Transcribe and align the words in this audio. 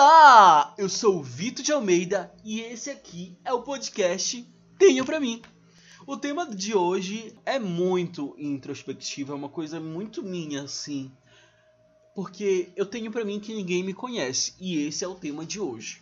Olá! 0.00 0.76
Eu 0.78 0.88
sou 0.88 1.16
o 1.16 1.22
Vitor 1.24 1.64
de 1.64 1.72
Almeida 1.72 2.32
e 2.44 2.60
esse 2.60 2.88
aqui 2.88 3.36
é 3.44 3.52
o 3.52 3.62
podcast 3.64 4.48
Tenho 4.78 5.04
Pra 5.04 5.18
Mim. 5.18 5.42
O 6.06 6.16
tema 6.16 6.46
de 6.46 6.72
hoje 6.72 7.36
é 7.44 7.58
muito 7.58 8.32
introspectivo, 8.38 9.32
é 9.32 9.34
uma 9.34 9.48
coisa 9.48 9.80
muito 9.80 10.22
minha, 10.22 10.62
assim. 10.62 11.10
Porque 12.14 12.70
eu 12.76 12.86
tenho 12.86 13.10
pra 13.10 13.24
mim 13.24 13.40
que 13.40 13.52
ninguém 13.52 13.82
me 13.82 13.92
conhece 13.92 14.54
e 14.60 14.86
esse 14.86 15.04
é 15.04 15.08
o 15.08 15.16
tema 15.16 15.44
de 15.44 15.58
hoje. 15.58 16.00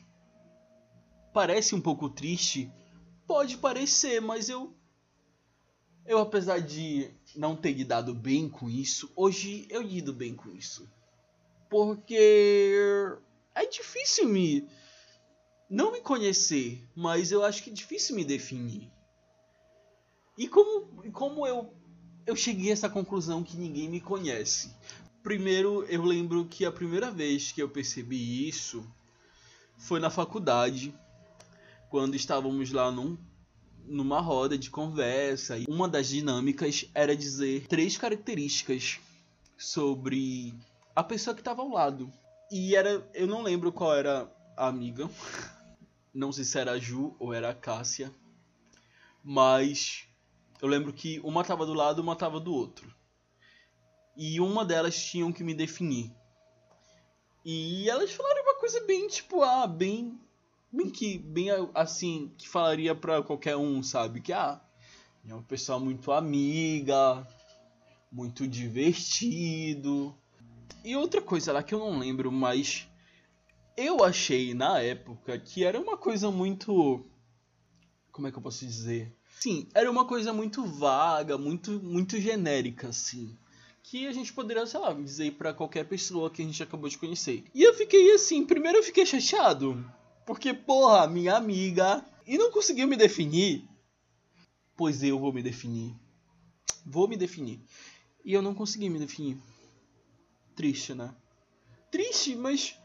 Parece 1.32 1.74
um 1.74 1.80
pouco 1.80 2.10
triste? 2.10 2.70
Pode 3.26 3.56
parecer, 3.56 4.20
mas 4.20 4.50
eu. 4.50 4.74
Eu, 6.04 6.18
apesar 6.18 6.60
de 6.60 7.10
não 7.34 7.56
ter 7.56 7.72
lidado 7.72 8.12
bem 8.14 8.46
com 8.46 8.68
isso, 8.68 9.10
hoje 9.16 9.66
eu 9.70 9.80
lido 9.80 10.12
bem 10.12 10.34
com 10.34 10.50
isso. 10.50 10.86
Porque 11.70 13.16
é 13.56 13.66
difícil 13.66 14.28
me. 14.28 14.68
Não 15.68 15.90
me 15.90 16.00
conhecer, 16.00 16.86
mas 16.94 17.32
eu 17.32 17.44
acho 17.44 17.64
que 17.64 17.70
é 17.70 17.72
difícil 17.72 18.14
me 18.14 18.24
definir. 18.24 18.88
E 20.38 20.46
como, 20.46 21.10
como 21.10 21.44
eu, 21.44 21.74
eu 22.24 22.36
cheguei 22.36 22.70
a 22.70 22.72
essa 22.74 22.88
conclusão 22.88 23.42
que 23.42 23.56
ninguém 23.56 23.88
me 23.88 24.00
conhece? 24.00 24.70
Primeiro, 25.22 25.84
eu 25.88 26.04
lembro 26.04 26.44
que 26.44 26.64
a 26.64 26.70
primeira 26.70 27.10
vez 27.10 27.50
que 27.50 27.60
eu 27.60 27.68
percebi 27.68 28.46
isso 28.46 28.86
foi 29.76 29.98
na 29.98 30.10
faculdade, 30.10 30.94
quando 31.88 32.14
estávamos 32.14 32.70
lá 32.70 32.92
num, 32.92 33.18
numa 33.84 34.20
roda 34.20 34.56
de 34.56 34.70
conversa. 34.70 35.58
E 35.58 35.64
uma 35.68 35.88
das 35.88 36.08
dinâmicas 36.08 36.88
era 36.94 37.16
dizer 37.16 37.66
três 37.66 37.96
características 37.96 39.00
sobre 39.58 40.54
a 40.94 41.02
pessoa 41.02 41.34
que 41.34 41.40
estava 41.40 41.62
ao 41.62 41.70
lado. 41.70 42.12
E 42.50 42.76
era. 42.76 43.08
Eu 43.12 43.26
não 43.26 43.42
lembro 43.42 43.72
qual 43.72 43.94
era 43.94 44.30
a 44.56 44.68
amiga. 44.68 45.08
Não 46.14 46.32
sei 46.32 46.44
se 46.44 46.58
era 46.58 46.72
a 46.72 46.78
Ju 46.78 47.14
ou 47.18 47.34
era 47.34 47.50
a 47.50 47.54
Cássia. 47.54 48.10
Mas 49.22 50.08
eu 50.62 50.68
lembro 50.68 50.90
que 50.90 51.20
uma 51.20 51.44
tava 51.44 51.66
do 51.66 51.74
lado, 51.74 52.00
uma 52.00 52.16
tava 52.16 52.40
do 52.40 52.54
outro. 52.54 52.94
E 54.16 54.40
uma 54.40 54.64
delas 54.64 54.96
tinham 54.98 55.30
que 55.30 55.44
me 55.44 55.52
definir. 55.52 56.10
E 57.44 57.90
elas 57.90 58.12
falaram 58.12 58.42
uma 58.44 58.54
coisa 58.54 58.82
bem, 58.86 59.06
tipo, 59.08 59.42
ah, 59.42 59.66
bem. 59.66 60.18
Bem 60.72 60.88
que. 60.88 61.18
Bem 61.18 61.48
assim, 61.74 62.32
que 62.38 62.48
falaria 62.48 62.94
pra 62.94 63.22
qualquer 63.22 63.56
um, 63.56 63.82
sabe? 63.82 64.22
Que 64.22 64.32
ah, 64.32 64.58
é 65.28 65.34
uma 65.34 65.42
pessoa 65.42 65.78
muito 65.78 66.10
amiga, 66.12 67.28
muito 68.10 68.48
divertido 68.48 70.16
e 70.86 70.94
outra 70.94 71.20
coisa 71.20 71.52
lá 71.52 71.64
que 71.64 71.74
eu 71.74 71.80
não 71.80 71.98
lembro, 71.98 72.30
mas 72.30 72.86
eu 73.76 74.04
achei 74.04 74.54
na 74.54 74.80
época 74.80 75.36
que 75.36 75.64
era 75.64 75.80
uma 75.80 75.96
coisa 75.96 76.30
muito. 76.30 77.04
Como 78.12 78.28
é 78.28 78.30
que 78.30 78.38
eu 78.38 78.42
posso 78.42 78.64
dizer? 78.64 79.12
Sim, 79.40 79.68
era 79.74 79.90
uma 79.90 80.04
coisa 80.04 80.32
muito 80.32 80.64
vaga, 80.64 81.36
muito, 81.36 81.72
muito 81.82 82.20
genérica, 82.20 82.90
assim. 82.90 83.36
Que 83.82 84.06
a 84.06 84.12
gente 84.12 84.32
poderia, 84.32 84.64
sei 84.64 84.78
lá, 84.78 84.92
dizer 84.92 85.32
para 85.32 85.52
qualquer 85.52 85.88
pessoa 85.88 86.30
que 86.30 86.40
a 86.40 86.44
gente 86.44 86.62
acabou 86.62 86.88
de 86.88 86.98
conhecer. 86.98 87.42
E 87.52 87.64
eu 87.64 87.74
fiquei 87.74 88.14
assim, 88.14 88.46
primeiro 88.46 88.78
eu 88.78 88.84
fiquei 88.84 89.04
chateado. 89.04 89.84
Porque, 90.24 90.54
porra, 90.54 91.08
minha 91.08 91.34
amiga. 91.34 92.06
E 92.24 92.38
não 92.38 92.52
conseguiu 92.52 92.86
me 92.86 92.94
definir. 92.94 93.68
Pois 94.76 95.02
eu 95.02 95.18
vou 95.18 95.32
me 95.32 95.42
definir. 95.42 95.96
Vou 96.84 97.08
me 97.08 97.16
definir. 97.16 97.60
E 98.24 98.32
eu 98.32 98.40
não 98.40 98.54
consegui 98.54 98.88
me 98.88 99.00
definir 99.00 99.36
triste, 100.56 100.94
né? 100.94 101.14
Triste, 101.90 102.34
mas 102.34 102.76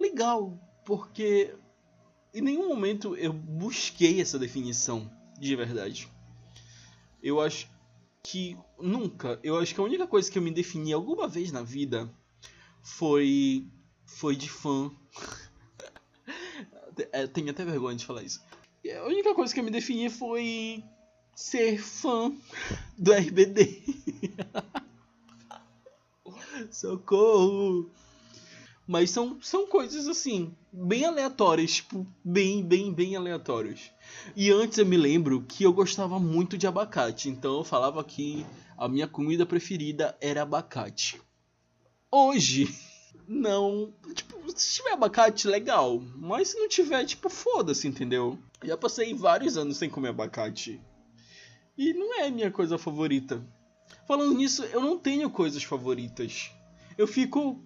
legal, 0.00 0.58
porque 0.84 1.54
em 2.34 2.40
nenhum 2.40 2.68
momento 2.68 3.14
eu 3.16 3.32
busquei 3.32 4.20
essa 4.20 4.38
definição 4.38 5.10
de 5.38 5.54
verdade. 5.54 6.08
Eu 7.22 7.40
acho 7.40 7.68
que 8.22 8.56
nunca, 8.78 9.38
eu 9.42 9.58
acho 9.58 9.74
que 9.74 9.80
a 9.80 9.84
única 9.84 10.06
coisa 10.06 10.30
que 10.30 10.38
eu 10.38 10.42
me 10.42 10.50
defini 10.50 10.92
alguma 10.92 11.28
vez 11.28 11.52
na 11.52 11.62
vida 11.62 12.10
foi 12.82 13.66
foi 14.06 14.34
de 14.34 14.48
fã. 14.48 14.90
é, 17.12 17.26
tenho 17.26 17.50
até 17.50 17.64
vergonha 17.64 17.96
de 17.96 18.06
falar 18.06 18.22
isso. 18.22 18.42
A 18.98 19.06
única 19.06 19.34
coisa 19.34 19.52
que 19.52 19.60
eu 19.60 19.64
me 19.64 19.70
defini 19.70 20.08
foi 20.08 20.82
ser 21.34 21.78
fã 21.78 22.32
do 22.96 23.12
RBD. 23.12 23.82
Socorro! 26.70 27.90
Mas 28.86 29.10
são, 29.10 29.40
são 29.40 29.68
coisas 29.68 30.08
assim, 30.08 30.52
bem 30.72 31.04
aleatórias, 31.04 31.74
tipo, 31.74 32.04
bem, 32.24 32.60
bem, 32.60 32.92
bem 32.92 33.14
aleatórias. 33.14 33.92
E 34.34 34.50
antes 34.50 34.78
eu 34.78 34.84
me 34.84 34.96
lembro 34.96 35.42
que 35.42 35.62
eu 35.62 35.72
gostava 35.72 36.18
muito 36.18 36.58
de 36.58 36.66
abacate, 36.66 37.28
então 37.28 37.58
eu 37.58 37.64
falava 37.64 38.02
que 38.02 38.44
a 38.76 38.88
minha 38.88 39.06
comida 39.06 39.46
preferida 39.46 40.16
era 40.20 40.42
abacate. 40.42 41.20
Hoje, 42.10 42.68
não. 43.28 43.94
Tipo, 44.12 44.40
se 44.58 44.76
tiver 44.76 44.94
abacate, 44.94 45.46
legal. 45.46 46.02
Mas 46.16 46.48
se 46.48 46.58
não 46.58 46.68
tiver, 46.68 47.04
tipo, 47.04 47.30
foda-se, 47.30 47.86
entendeu? 47.86 48.36
Já 48.64 48.76
passei 48.76 49.14
vários 49.14 49.56
anos 49.56 49.76
sem 49.76 49.88
comer 49.88 50.08
abacate. 50.08 50.80
E 51.78 51.94
não 51.94 52.18
é 52.18 52.26
a 52.26 52.30
minha 52.30 52.50
coisa 52.50 52.76
favorita. 52.76 53.40
Falando 54.10 54.34
nisso, 54.34 54.64
eu 54.64 54.80
não 54.80 54.98
tenho 54.98 55.30
coisas 55.30 55.62
favoritas 55.62 56.50
eu 57.00 57.06
fico 57.06 57.64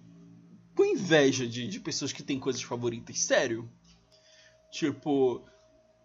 com 0.75 0.85
inveja 0.85 1.45
de, 1.45 1.67
de 1.67 1.79
pessoas 1.79 2.13
que 2.13 2.23
têm 2.23 2.39
coisas 2.39 2.61
favoritas. 2.61 3.19
Sério. 3.19 3.69
Tipo, 4.71 5.43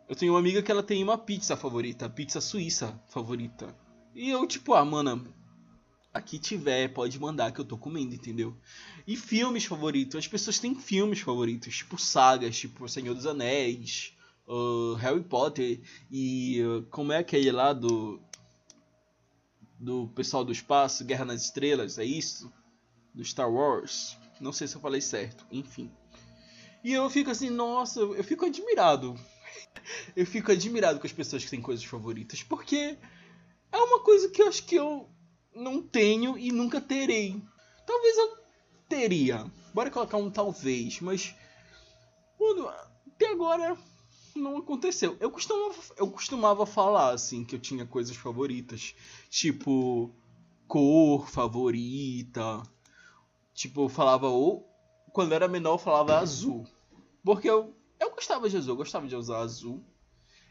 eu 0.09 0.17
tenho 0.17 0.33
uma 0.33 0.39
amiga 0.41 0.62
que 0.62 0.71
ela 0.73 0.83
tem 0.83 1.03
uma 1.05 1.17
pizza 1.17 1.56
favorita, 1.56 2.11
pizza 2.11 2.41
suíça 2.41 3.01
favorita. 3.09 3.73
E 4.15 4.31
eu, 4.31 4.45
tipo, 4.49 4.75
ah, 4.75 4.84
mano, 4.84 5.33
aqui 6.12 6.41
tiver, 6.41 6.89
pode 6.89 7.21
mandar 7.21 7.53
que 7.53 7.61
eu 7.61 7.65
tô 7.65 7.78
comendo, 7.78 8.17
entendeu? 8.17 8.57
E 9.07 9.17
filmes 9.17 9.65
favoritos, 9.65 10.17
as 10.17 10.27
pessoas 10.27 10.59
têm 10.59 10.75
filmes 10.75 11.21
favoritos, 11.21 11.77
tipo 11.77 11.99
sagas, 11.99 12.59
tipo 12.59 12.89
Senhor 12.89 13.15
dos 13.15 13.27
Anéis, 13.27 14.17
uh, 14.49 14.95
Harry 14.95 15.22
Potter 15.22 15.81
e 16.11 16.62
uh, 16.65 16.83
como 16.91 17.12
é 17.12 17.19
aquele 17.19 17.53
lá 17.53 17.72
do 17.72 18.21
do 19.80 20.06
pessoal 20.14 20.44
do 20.44 20.52
espaço, 20.52 21.04
Guerra 21.04 21.24
nas 21.24 21.42
Estrelas, 21.42 21.98
é 21.98 22.04
isso? 22.04 22.52
do 23.14 23.24
Star 23.24 23.50
Wars. 23.50 24.16
Não 24.41 24.52
sei 24.52 24.66
se 24.66 24.76
eu 24.76 24.80
falei 24.80 25.00
certo, 25.00 25.44
enfim. 25.50 25.91
E 26.82 26.92
eu 26.92 27.08
fico 27.10 27.30
assim, 27.30 27.50
nossa, 27.50 28.00
eu 28.00 28.24
fico 28.24 28.46
admirado. 28.46 29.18
eu 30.16 30.24
fico 30.24 30.50
admirado 30.50 30.98
com 30.98 31.06
as 31.06 31.12
pessoas 31.12 31.44
que 31.44 31.50
têm 31.50 31.60
coisas 31.60 31.84
favoritas, 31.84 32.42
porque 32.42 32.96
é 33.70 33.76
uma 33.76 34.00
coisa 34.00 34.30
que 34.30 34.41
eu 34.41 34.48
acho 34.48 34.64
que 34.64 34.76
eu 34.76 35.08
não 35.54 35.82
tenho 35.82 36.38
e 36.38 36.50
nunca 36.50 36.80
terei. 36.80 37.41
Talvez 37.86 38.16
eu 38.16 38.38
teria. 38.88 39.44
Bora 39.74 39.91
colocar 39.91 40.16
um 40.16 40.30
talvez, 40.30 41.00
mas 41.00 41.34
mano, 42.38 42.68
até 42.68 43.30
agora 43.30 43.76
não 44.34 44.58
aconteceu. 44.58 45.16
Eu 45.20 45.30
costumava, 45.30 45.74
eu 45.96 46.10
costumava 46.10 46.66
falar 46.66 47.12
assim 47.12 47.44
que 47.44 47.54
eu 47.54 47.60
tinha 47.60 47.86
coisas 47.86 48.16
favoritas, 48.16 48.94
tipo 49.28 50.10
cor 50.66 51.28
favorita, 51.28 52.62
Tipo, 53.60 53.82
eu 53.82 53.88
falava 53.91 54.26
ou. 54.26 54.66
Quando 55.12 55.32
eu 55.32 55.36
era 55.36 55.46
menor, 55.46 55.74
eu 55.74 55.78
falava 55.78 56.18
azul. 56.18 56.66
Porque 57.22 57.50
eu, 57.50 57.74
eu 57.98 58.10
gostava 58.10 58.48
de 58.48 58.56
azul, 58.56 58.72
eu 58.72 58.76
gostava 58.78 59.06
de 59.06 59.14
usar 59.14 59.41
azul. 59.41 59.84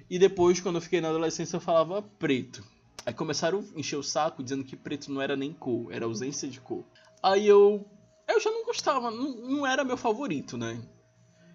E 0.07 0.19
depois, 0.19 0.61
quando 0.61 0.75
eu 0.75 0.81
fiquei 0.81 1.01
na 1.01 1.09
adolescência, 1.09 1.57
eu 1.57 1.61
falava 1.61 2.03
preto. 2.03 2.63
Aí 3.03 3.11
começaram 3.11 3.66
a 3.75 3.79
encher 3.79 3.96
o 3.96 4.03
saco 4.03 4.44
dizendo 4.44 4.63
que 4.63 4.75
preto 4.75 5.11
não 5.11 5.19
era 5.19 5.35
nem 5.35 5.51
cor, 5.51 5.91
era 5.91 6.06
ausência 6.06 6.47
de 6.47 6.61
cor. 6.61 6.85
Aí 7.23 7.47
eu. 7.47 7.84
Eu 8.28 8.40
já 8.40 8.52
não 8.52 8.64
gostava, 8.64 9.09
não, 9.09 9.32
não 9.37 9.66
era 9.66 9.84
meu 9.84 9.97
favorito, 9.97 10.55
né? 10.55 10.79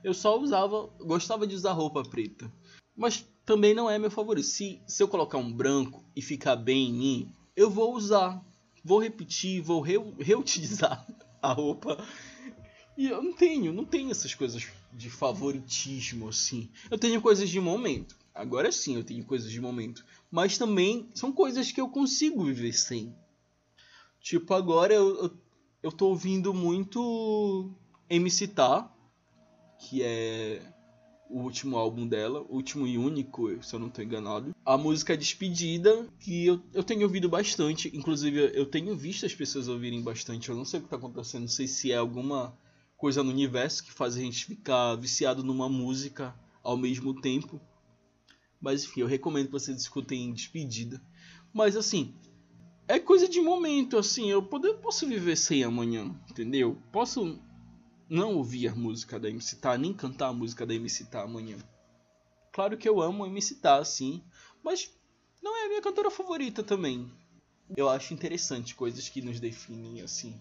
Eu 0.05 0.12
só 0.12 0.39
usava. 0.39 0.89
Gostava 1.01 1.47
de 1.47 1.55
usar 1.55 1.73
roupa 1.73 2.03
preta. 2.05 2.53
Mas 2.95 3.27
também 3.45 3.75
não 3.75 3.91
é 3.91 3.99
meu 3.99 4.11
favorito. 4.11 4.47
Se, 4.47 4.81
se 4.87 5.03
eu 5.03 5.09
colocar 5.09 5.39
um 5.39 5.51
branco 5.51 6.05
e 6.15 6.21
ficar 6.21 6.55
bem 6.55 6.91
em 6.91 6.93
mim, 6.93 7.33
eu 7.56 7.71
vou 7.71 7.95
usar. 7.95 8.45
Vou 8.85 9.03
repetir, 9.03 9.62
vou 9.62 9.81
re, 9.81 9.95
reutilizar 10.21 11.05
a 11.41 11.53
roupa. 11.53 12.06
E 12.97 13.09
eu 13.09 13.23
não 13.23 13.33
tenho, 13.33 13.73
não 13.73 13.85
tenho 13.85 14.11
essas 14.11 14.35
coisas 14.35 14.69
de 14.93 15.11
favoritismo 15.11 16.29
assim. 16.29 16.71
Eu 16.91 16.99
tenho 16.99 17.21
coisas 17.21 17.49
de 17.49 17.59
momento. 17.59 18.15
Agora 18.35 18.71
sim, 18.71 18.97
eu 18.97 19.05
tenho 19.05 19.25
coisas 19.25 19.51
de 19.51 19.61
momento. 19.61 20.05
Mas 20.31 20.59
também 20.59 21.09
são 21.15 21.33
coisas 21.33 21.73
que 21.73 21.81
eu 21.81 21.89
consigo 21.89 22.45
viver 22.45 22.73
sem. 22.73 23.15
Tipo, 24.21 24.55
agora 24.55 24.93
eu, 24.93 25.25
eu, 25.25 25.31
eu 25.83 25.93
tô 25.93 26.09
ouvindo 26.09 26.53
muito 26.53 27.71
MC 28.09 28.49
Tá, 28.49 28.94
que 29.85 30.03
é 30.03 30.63
o 31.29 31.41
último 31.41 31.77
álbum 31.77 32.07
dela, 32.07 32.41
o 32.49 32.55
último 32.55 32.87
e 32.87 32.97
único, 32.97 33.63
se 33.63 33.75
eu 33.75 33.81
não 33.81 33.89
estou 33.89 34.03
enganado. 34.05 34.55
A 34.65 34.79
música 34.79 35.17
Despedida, 35.17 36.09
que 36.19 36.47
eu, 36.47 36.63
eu 36.73 36.83
tenho 36.83 37.03
ouvido 37.03 37.29
bastante, 37.29 37.95
inclusive 37.95 38.51
eu 38.55 38.67
tenho 38.67 38.97
visto 38.97 39.27
as 39.27 39.35
pessoas 39.35 39.69
ouvirem 39.69 40.03
bastante, 40.03 40.49
eu 40.49 40.57
não 40.57 40.65
sei 40.65 40.79
o 40.79 40.83
que 40.83 40.87
está 40.87 40.97
acontecendo, 40.97 41.43
não 41.43 41.49
sei 41.49 41.67
se 41.67 41.93
é 41.93 41.97
alguma 41.97 42.57
coisa 42.97 43.23
no 43.23 43.31
universo 43.31 43.85
que 43.85 43.93
faz 43.93 44.17
a 44.17 44.21
gente 44.21 44.47
ficar 44.47 44.95
viciado 44.97 45.43
numa 45.43 45.69
música 45.69 46.35
ao 46.63 46.77
mesmo 46.77 47.21
tempo. 47.21 47.61
Mas 48.61 48.85
enfim, 48.85 49.01
eu 49.01 49.07
recomendo 49.07 49.47
que 49.47 49.53
vocês 49.53 49.79
escutem 49.79 50.33
Despedida. 50.33 51.03
Mas 51.53 51.77
assim, 51.77 52.15
é 52.89 52.99
coisa 52.99 53.29
de 53.29 53.41
momento, 53.41 53.99
assim, 53.99 54.31
eu 54.31 54.43
poder, 54.43 54.75
posso 54.75 55.07
viver 55.07 55.37
sem 55.37 55.63
amanhã, 55.63 56.15
entendeu? 56.31 56.79
Posso 56.91 57.39
não 58.09 58.35
ouvir 58.37 58.69
a 58.69 58.75
música 58.75 59.19
da 59.19 59.29
MC 59.29 59.56
Tá, 59.56 59.77
nem 59.77 59.93
cantar 59.93 60.29
a 60.29 60.33
música 60.33 60.67
da 60.67 60.75
MC 60.75 61.05
Tá 61.06 61.23
amanhã. 61.23 61.56
Claro 62.53 62.77
que 62.77 62.89
eu 62.89 63.01
amo 63.01 63.25
a 63.25 63.29
MC 63.29 63.56
Tá, 63.56 63.77
assim, 63.79 64.23
mas 64.62 64.91
não 65.43 65.56
é 65.56 65.67
a 65.67 65.69
minha 65.69 65.83
cantora 65.83 66.11
favorita 66.11 66.62
também. 66.62 67.11
Eu 67.77 67.89
acho 67.89 68.15
interessante 68.15 68.75
coisas 68.75 69.09
que 69.09 69.23
nos 69.23 69.41
definem, 69.41 70.01
assim. 70.03 70.39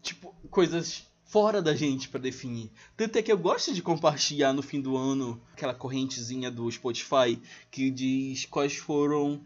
Tipo, 0.00 0.34
coisas 0.50 1.06
fora 1.24 1.62
da 1.62 1.74
gente 1.74 2.08
para 2.08 2.20
definir. 2.20 2.70
Tanto 2.96 3.16
é 3.16 3.22
que 3.22 3.32
eu 3.32 3.38
gosto 3.38 3.72
de 3.72 3.82
compartilhar 3.82 4.52
no 4.52 4.62
fim 4.62 4.80
do 4.80 4.96
ano 4.96 5.42
aquela 5.52 5.74
correntezinha 5.74 6.50
do 6.50 6.70
Spotify 6.70 7.40
que 7.70 7.90
diz 7.90 8.44
quais 8.46 8.76
foram 8.76 9.42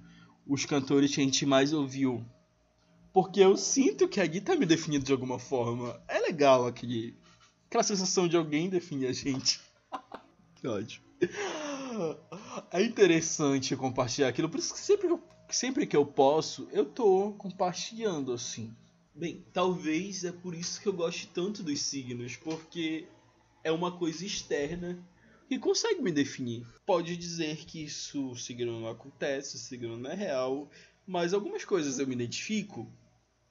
os 0.46 0.64
cantores 0.64 1.14
que 1.14 1.20
a 1.20 1.24
gente 1.24 1.46
mais 1.46 1.72
ouviu 1.72 2.24
porque 3.16 3.40
eu 3.40 3.56
sinto 3.56 4.06
que 4.06 4.20
ali 4.20 4.42
tá 4.42 4.54
me 4.54 4.66
definindo 4.66 5.02
de 5.02 5.10
alguma 5.10 5.38
forma. 5.38 5.98
É 6.06 6.18
legal 6.18 6.66
aquele, 6.66 7.16
aquela 7.76 7.82
sensação 7.82 8.26
de 8.26 8.37
alguém 8.37 8.70
definir 8.70 9.06
a 9.06 9.12
gente. 9.12 9.61
que 10.56 10.67
ódio. 10.67 11.02
É 12.70 12.82
interessante 12.82 13.76
compartilhar 13.76 14.28
aquilo. 14.28 14.49
Por 14.49 14.58
isso 14.58 14.73
que 14.73 14.81
sempre, 14.81 15.08
sempre 15.50 15.87
que 15.87 15.96
eu 15.96 16.06
posso, 16.06 16.69
eu 16.73 16.87
tô 16.87 17.32
compartilhando 17.32 18.32
assim. 18.32 18.75
Bem, 19.14 19.44
talvez 19.52 20.25
é 20.25 20.32
por 20.32 20.55
isso 20.55 20.81
que 20.81 20.88
eu 20.88 20.93
goste 20.93 21.28
tanto 21.28 21.62
dos 21.62 21.82
signos, 21.82 22.37
porque 22.37 23.06
é 23.62 23.70
uma 23.70 23.93
coisa 23.93 24.25
externa 24.25 24.99
que 25.46 25.58
consegue 25.58 26.00
me 26.00 26.12
definir. 26.12 26.67
Pode 26.87 27.14
dizer 27.17 27.64
que 27.67 27.84
isso 27.84 28.31
o 28.31 28.37
signo 28.37 28.81
não 28.81 28.88
acontece, 28.88 29.56
o 29.56 29.58
signo 29.58 29.99
não 29.99 30.11
é 30.11 30.14
real, 30.14 30.70
mas 31.06 31.34
algumas 31.34 31.64
coisas 31.64 31.99
eu 31.99 32.06
me 32.06 32.14
identifico 32.14 32.90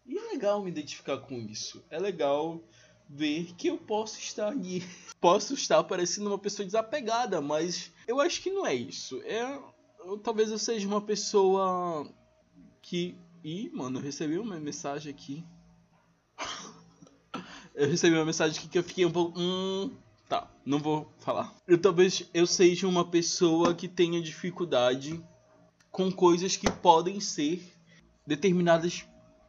e 0.06 0.18
é 0.18 0.22
legal 0.32 0.64
me 0.64 0.70
identificar 0.70 1.18
com 1.18 1.40
isso. 1.40 1.84
É 1.90 2.00
legal 2.00 2.64
ver 3.10 3.54
que 3.58 3.68
eu 3.68 3.78
posso 3.78 4.20
estar 4.20 4.48
ali. 4.48 4.84
Posso 5.22 5.56
estar 5.56 5.84
parecendo 5.84 6.30
uma 6.30 6.38
pessoa 6.38 6.66
desapegada, 6.66 7.42
mas 7.42 7.92
eu 8.08 8.22
acho 8.22 8.42
que 8.44 8.52
não 8.52 8.68
é 8.68 8.76
isso. 8.76 9.20
É, 9.24 9.60
eu, 10.00 10.20
talvez 10.20 10.52
eu 10.52 10.60
seja 10.60 10.88
uma 10.88 11.02
pessoa 11.02 12.08
que. 12.82 13.18
Ih, 13.44 13.72
mano, 13.74 13.98
eu 13.98 14.04
recebi 14.04 14.38
uma 14.38 14.60
mensagem 14.60 15.12
aqui. 15.12 15.44
eu 17.74 17.90
recebi 17.90 18.16
uma 18.16 18.26
mensagem 18.26 18.60
aqui 18.60 18.68
que 18.68 18.78
eu 18.78 18.84
fiquei 18.84 19.06
um 19.06 19.12
pouco. 19.12 19.40
Hum, 19.40 19.96
tá, 20.30 20.52
não 20.64 20.78
vou 20.78 21.12
falar. 21.18 21.56
Eu 21.68 21.80
talvez 21.80 22.30
eu 22.32 22.46
seja 22.46 22.88
uma 22.88 23.06
pessoa 23.06 23.74
que 23.74 23.88
tenha 23.88 24.22
dificuldade 24.22 25.24
com 25.90 26.12
coisas 26.12 26.56
que 26.56 26.70
podem 26.70 27.20
ser 27.20 27.64
determinadas 28.28 29.06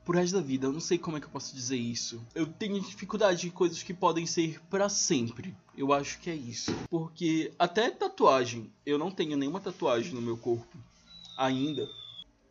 pro 0.06 0.16
resto 0.16 0.36
da 0.36 0.40
vida. 0.40 0.68
Eu 0.68 0.72
não 0.72 0.80
sei 0.80 0.96
como 0.96 1.16
é 1.16 1.20
que 1.20 1.26
eu 1.26 1.30
posso 1.30 1.52
dizer 1.52 1.76
isso. 1.76 2.24
Eu 2.32 2.46
tenho 2.46 2.80
dificuldade 2.80 3.48
em 3.48 3.50
coisas 3.50 3.82
que 3.82 3.92
podem 3.92 4.24
ser 4.24 4.60
para 4.70 4.88
sempre. 4.88 5.54
Eu 5.76 5.92
acho 5.92 6.20
que 6.20 6.30
é 6.30 6.34
isso. 6.34 6.72
Porque 6.88 7.52
até 7.58 7.90
tatuagem, 7.90 8.72
eu 8.86 8.96
não 8.96 9.10
tenho 9.10 9.36
nenhuma 9.36 9.60
tatuagem 9.60 10.14
no 10.14 10.22
meu 10.22 10.38
corpo 10.38 10.78
ainda. 11.36 11.90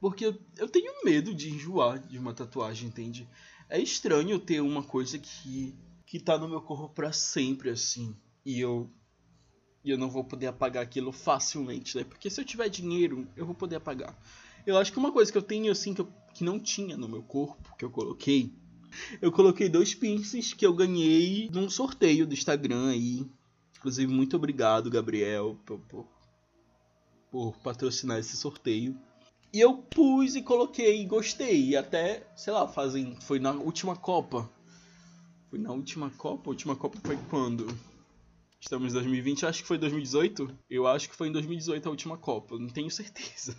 Porque 0.02 0.26
eu, 0.58 0.70
tenho 0.70 0.94
medo 1.04 1.34
de 1.34 1.50
enjoar 1.50 1.98
de 1.98 2.20
uma 2.20 2.34
tatuagem, 2.34 2.90
entende? 2.90 3.28
É 3.70 3.80
estranho 3.80 4.38
ter 4.38 4.60
uma 4.60 4.84
coisa 4.84 5.18
que 5.18 5.74
que 6.06 6.20
tá 6.20 6.38
no 6.38 6.48
meu 6.48 6.62
corpo 6.62 6.88
para 6.90 7.12
sempre 7.12 7.72
assim. 7.72 8.16
E 8.46 8.60
eu 8.60 8.92
e 9.84 9.90
eu 9.90 9.98
não 9.98 10.10
vou 10.10 10.24
poder 10.24 10.48
apagar 10.48 10.84
aquilo 10.84 11.12
facilmente, 11.12 11.98
né? 11.98 12.04
Porque 12.04 12.30
se 12.30 12.42
eu 12.42 12.46
tiver 12.46 12.68
dinheiro, 12.70 13.28
eu 13.36 13.46
vou 13.46 13.56
poder 13.56 13.78
apagar. 13.78 14.16
Eu 14.66 14.78
acho 14.78 14.92
que 14.92 14.98
uma 14.98 15.12
coisa 15.12 15.32
que 15.32 15.38
eu 15.38 15.44
tenho 15.44 15.72
assim 15.72 15.94
que, 15.94 16.02
eu, 16.02 16.12
que 16.36 16.44
não 16.44 16.60
tinha 16.60 16.98
no 16.98 17.08
meu 17.08 17.24
corpo, 17.24 17.76
que 17.78 17.86
eu 17.86 17.90
coloquei, 17.90 18.54
eu 19.22 19.32
coloquei 19.32 19.70
dois 19.70 19.96
piercings 19.96 20.54
que 20.54 20.66
eu 20.66 20.74
ganhei 20.74 21.50
num 21.52 21.70
sorteio 21.70 22.28
do 22.28 22.34
Instagram 22.34 22.90
aí. 22.90 23.26
Inclusive, 23.78 24.12
muito 24.12 24.36
obrigado, 24.36 24.90
Gabriel, 24.90 25.58
por, 25.66 25.80
por, 25.80 26.08
por 27.32 27.58
patrocinar 27.60 28.20
esse 28.20 28.36
sorteio. 28.36 28.98
E 29.54 29.62
eu 29.62 29.78
pus 29.78 30.36
e 30.36 30.42
coloquei 30.42 31.02
e 31.02 31.06
gostei. 31.06 31.70
E 31.70 31.78
até, 31.78 32.28
sei 32.36 32.52
lá, 32.52 32.68
fazem. 32.68 33.16
Foi 33.22 33.40
na 33.40 33.52
última 33.52 33.96
Copa. 33.96 34.50
Foi 35.50 35.58
na 35.58 35.72
última 35.72 36.10
Copa? 36.10 36.50
A 36.50 36.52
última 36.52 36.76
Copa 36.76 36.98
foi 37.02 37.18
quando? 37.30 37.68
Estamos 38.60 38.92
em 38.92 38.94
2020, 38.96 39.46
acho 39.46 39.62
que 39.62 39.68
foi 39.68 39.78
2018. 39.78 40.50
Eu 40.70 40.88
acho 40.88 41.08
que 41.08 41.16
foi 41.16 41.30
em 41.30 41.32
2018 41.32 41.88
a 41.88 41.90
última 41.92 42.18
Copa, 42.18 42.58
não 42.58 42.68
tenho 42.68 42.90
certeza. 42.92 43.56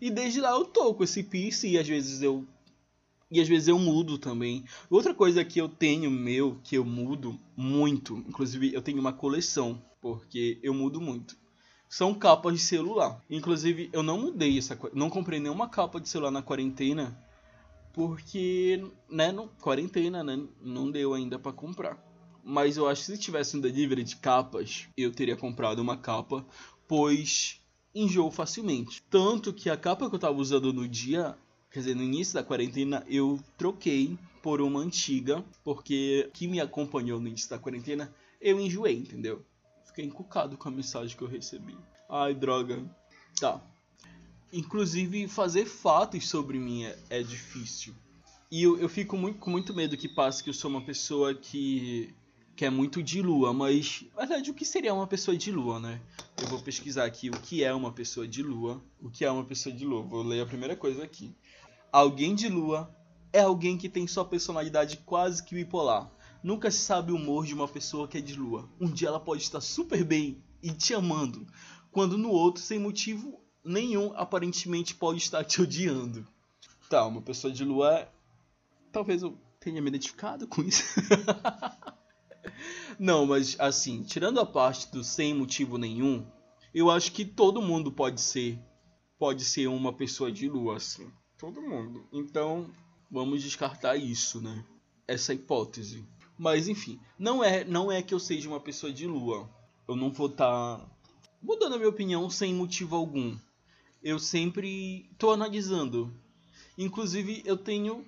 E 0.00 0.10
desde 0.10 0.40
lá 0.40 0.50
eu 0.50 0.64
tô 0.64 0.94
com 0.94 1.04
esse 1.04 1.22
piercing 1.22 1.70
e 1.70 1.78
às 1.78 1.88
vezes 1.88 2.22
eu. 2.22 2.46
E 3.30 3.40
às 3.40 3.48
vezes 3.48 3.68
eu 3.68 3.78
mudo 3.78 4.18
também. 4.18 4.64
Outra 4.88 5.14
coisa 5.14 5.44
que 5.44 5.60
eu 5.60 5.68
tenho 5.68 6.10
meu, 6.10 6.60
que 6.62 6.76
eu 6.76 6.84
mudo 6.84 7.38
muito, 7.56 8.16
inclusive 8.28 8.72
eu 8.72 8.82
tenho 8.82 9.00
uma 9.00 9.12
coleção, 9.12 9.82
porque 10.00 10.58
eu 10.62 10.72
mudo 10.74 11.00
muito. 11.00 11.36
São 11.88 12.12
capas 12.12 12.54
de 12.54 12.58
celular. 12.58 13.22
Inclusive, 13.30 13.88
eu 13.92 14.02
não 14.02 14.18
mudei 14.18 14.58
essa 14.58 14.76
Não 14.92 15.08
comprei 15.08 15.38
nenhuma 15.38 15.68
capa 15.68 16.00
de 16.00 16.08
celular 16.08 16.32
na 16.32 16.42
quarentena. 16.42 17.16
Porque, 17.92 18.84
né, 19.08 19.30
no, 19.30 19.46
quarentena, 19.46 20.24
né? 20.24 20.44
Não 20.60 20.90
deu 20.90 21.14
ainda 21.14 21.38
para 21.38 21.52
comprar. 21.52 21.96
Mas 22.42 22.76
eu 22.76 22.88
acho 22.88 23.02
que 23.06 23.12
se 23.12 23.18
tivesse 23.18 23.56
um 23.56 23.60
delivery 23.60 24.02
de 24.02 24.16
capas, 24.16 24.88
eu 24.96 25.12
teria 25.12 25.36
comprado 25.36 25.78
uma 25.78 25.96
capa, 25.96 26.44
pois 26.88 27.60
enjoo 27.94 28.30
facilmente. 28.30 29.02
Tanto 29.08 29.52
que 29.52 29.70
a 29.70 29.76
capa 29.76 30.08
que 30.08 30.14
eu 30.14 30.18
tava 30.18 30.36
usando 30.36 30.72
no 30.72 30.88
dia, 30.88 31.36
quer 31.70 31.80
dizer, 31.80 31.94
no 31.94 32.02
início 32.02 32.34
da 32.34 32.42
quarentena, 32.42 33.04
eu 33.08 33.40
troquei 33.56 34.18
por 34.42 34.60
uma 34.60 34.80
antiga, 34.80 35.44
porque 35.62 36.28
que 36.34 36.46
me 36.46 36.60
acompanhou 36.60 37.20
no 37.20 37.28
início 37.28 37.48
da 37.48 37.58
quarentena, 37.58 38.12
eu 38.40 38.60
enjoei, 38.60 38.96
entendeu? 38.96 39.44
Fiquei 39.86 40.04
encucado 40.04 40.56
com 40.56 40.68
a 40.68 40.72
mensagem 40.72 41.16
que 41.16 41.22
eu 41.22 41.28
recebi. 41.28 41.76
Ai, 42.08 42.34
droga. 42.34 42.84
Tá. 43.40 43.62
Inclusive, 44.52 45.26
fazer 45.28 45.64
fatos 45.64 46.28
sobre 46.28 46.58
mim 46.58 46.84
é, 46.84 46.98
é 47.10 47.22
difícil. 47.22 47.94
E 48.50 48.62
eu, 48.62 48.78
eu 48.78 48.88
fico 48.88 49.16
muito, 49.16 49.38
com 49.38 49.50
muito 49.50 49.74
medo 49.74 49.96
que 49.96 50.08
passe 50.08 50.42
que 50.44 50.50
eu 50.50 50.54
sou 50.54 50.70
uma 50.70 50.82
pessoa 50.84 51.34
que 51.34 52.14
que 52.56 52.64
é 52.64 52.70
muito 52.70 53.02
de 53.02 53.20
lua, 53.20 53.52
mas 53.52 54.04
na 54.14 54.24
verdade 54.24 54.50
o 54.50 54.54
que 54.54 54.64
seria 54.64 54.94
uma 54.94 55.06
pessoa 55.06 55.36
de 55.36 55.50
lua, 55.50 55.80
né? 55.80 56.00
Eu 56.40 56.46
vou 56.48 56.60
pesquisar 56.60 57.04
aqui 57.04 57.28
o 57.28 57.32
que 57.32 57.64
é 57.64 57.74
uma 57.74 57.92
pessoa 57.92 58.28
de 58.28 58.42
lua. 58.42 58.82
O 59.00 59.10
que 59.10 59.24
é 59.24 59.30
uma 59.30 59.44
pessoa 59.44 59.74
de 59.74 59.84
lua? 59.84 60.02
Vou 60.02 60.22
ler 60.22 60.42
a 60.42 60.46
primeira 60.46 60.76
coisa 60.76 61.02
aqui. 61.02 61.34
Alguém 61.92 62.34
de 62.34 62.48
lua 62.48 62.94
é 63.32 63.40
alguém 63.40 63.76
que 63.76 63.88
tem 63.88 64.06
sua 64.06 64.24
personalidade 64.24 64.98
quase 64.98 65.42
que 65.42 65.54
bipolar. 65.54 66.10
Nunca 66.42 66.70
se 66.70 66.78
sabe 66.78 67.10
o 67.10 67.16
humor 67.16 67.44
de 67.44 67.54
uma 67.54 67.66
pessoa 67.66 68.06
que 68.06 68.18
é 68.18 68.20
de 68.20 68.34
lua. 68.34 68.68
Um 68.80 68.90
dia 68.90 69.08
ela 69.08 69.18
pode 69.18 69.42
estar 69.42 69.60
super 69.60 70.04
bem 70.04 70.42
e 70.62 70.70
te 70.70 70.94
amando, 70.94 71.46
quando 71.90 72.16
no 72.16 72.30
outro, 72.30 72.62
sem 72.62 72.78
motivo 72.78 73.40
nenhum, 73.64 74.12
aparentemente 74.14 74.94
pode 74.94 75.18
estar 75.18 75.42
te 75.44 75.60
odiando. 75.60 76.26
Tá, 76.88 77.04
uma 77.06 77.22
pessoa 77.22 77.52
de 77.52 77.64
lua. 77.64 78.08
Talvez 78.92 79.22
eu 79.22 79.36
tenha 79.58 79.80
me 79.80 79.88
identificado 79.88 80.46
com 80.46 80.62
isso. 80.62 80.84
Não, 82.98 83.26
mas 83.26 83.56
assim, 83.58 84.02
tirando 84.02 84.40
a 84.40 84.46
parte 84.46 84.90
do 84.90 85.02
sem 85.02 85.34
motivo 85.34 85.78
nenhum, 85.78 86.26
eu 86.74 86.90
acho 86.90 87.12
que 87.12 87.24
todo 87.24 87.62
mundo 87.62 87.90
pode 87.90 88.20
ser 88.20 88.58
pode 89.18 89.44
ser 89.44 89.68
uma 89.68 89.92
pessoa 89.92 90.30
de 90.30 90.48
lua 90.48 90.76
assim, 90.76 91.10
todo 91.38 91.62
mundo. 91.62 92.06
Então, 92.12 92.70
vamos 93.10 93.42
descartar 93.42 93.96
isso, 93.96 94.40
né? 94.40 94.64
Essa 95.06 95.32
hipótese. 95.32 96.06
Mas 96.36 96.68
enfim, 96.68 97.00
não 97.18 97.42
é 97.42 97.64
não 97.64 97.90
é 97.90 98.02
que 98.02 98.12
eu 98.12 98.18
seja 98.18 98.48
uma 98.48 98.60
pessoa 98.60 98.92
de 98.92 99.06
lua. 99.06 99.48
Eu 99.86 99.96
não 99.96 100.10
vou 100.10 100.26
estar 100.26 100.78
tá 100.78 100.90
mudando 101.42 101.74
a 101.74 101.76
minha 101.76 101.88
opinião 101.88 102.28
sem 102.28 102.54
motivo 102.54 102.96
algum. 102.96 103.36
Eu 104.02 104.18
sempre 104.18 105.08
estou 105.12 105.32
analisando. 105.32 106.12
Inclusive, 106.76 107.42
eu 107.44 107.56
tenho 107.56 108.04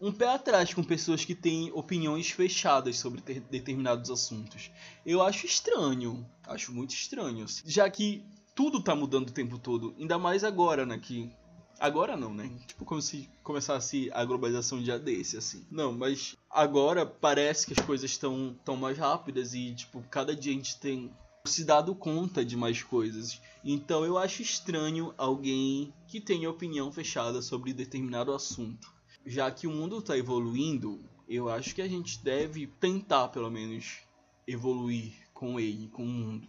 um 0.00 0.10
pé 0.10 0.28
atrás 0.28 0.72
com 0.72 0.82
pessoas 0.82 1.24
que 1.24 1.34
têm 1.34 1.70
opiniões 1.72 2.30
fechadas 2.30 2.98
sobre 2.98 3.20
determinados 3.20 4.10
assuntos. 4.10 4.70
Eu 5.04 5.22
acho 5.22 5.44
estranho, 5.44 6.26
acho 6.46 6.72
muito 6.72 6.94
estranho, 6.94 7.44
já 7.66 7.88
que 7.90 8.24
tudo 8.54 8.82
tá 8.82 8.94
mudando 8.94 9.28
o 9.28 9.32
tempo 9.32 9.58
todo, 9.58 9.94
ainda 9.98 10.18
mais 10.18 10.42
agora, 10.42 10.86
né, 10.86 10.98
que 10.98 11.30
agora 11.78 12.16
não, 12.16 12.32
né? 12.32 12.50
Tipo 12.66 12.84
como 12.84 13.02
se 13.02 13.28
começasse 13.42 14.10
a 14.12 14.24
globalização 14.24 14.78
de 14.78 14.84
dia 14.84 14.98
desse 14.98 15.36
assim. 15.36 15.66
Não, 15.70 15.92
mas 15.92 16.36
agora 16.50 17.04
parece 17.04 17.66
que 17.66 17.78
as 17.78 17.86
coisas 17.86 18.10
estão 18.10 18.56
tão 18.64 18.76
mais 18.76 18.98
rápidas 18.98 19.54
e 19.54 19.74
tipo 19.74 20.02
cada 20.10 20.34
dia 20.34 20.52
a 20.52 20.56
gente 20.56 20.78
tem 20.78 21.10
se 21.46 21.64
dado 21.64 21.94
conta 21.94 22.44
de 22.44 22.56
mais 22.56 22.82
coisas. 22.82 23.40
Então 23.64 24.04
eu 24.04 24.18
acho 24.18 24.42
estranho 24.42 25.14
alguém 25.16 25.92
que 26.06 26.20
tenha 26.20 26.50
opinião 26.50 26.92
fechada 26.92 27.40
sobre 27.40 27.72
determinado 27.72 28.32
assunto 28.32 28.99
já 29.24 29.50
que 29.50 29.66
o 29.66 29.70
mundo 29.70 29.98
está 29.98 30.16
evoluindo 30.16 30.98
eu 31.30 31.48
acho 31.48 31.76
que 31.76 31.80
a 31.80 31.86
gente 31.86 32.18
deve 32.24 32.66
tentar, 32.66 33.28
pelo 33.28 33.48
menos, 33.48 34.00
evoluir 34.48 35.12
com 35.32 35.60
ele, 35.60 35.86
com 35.86 36.02
o 36.02 36.08
mundo. 36.08 36.48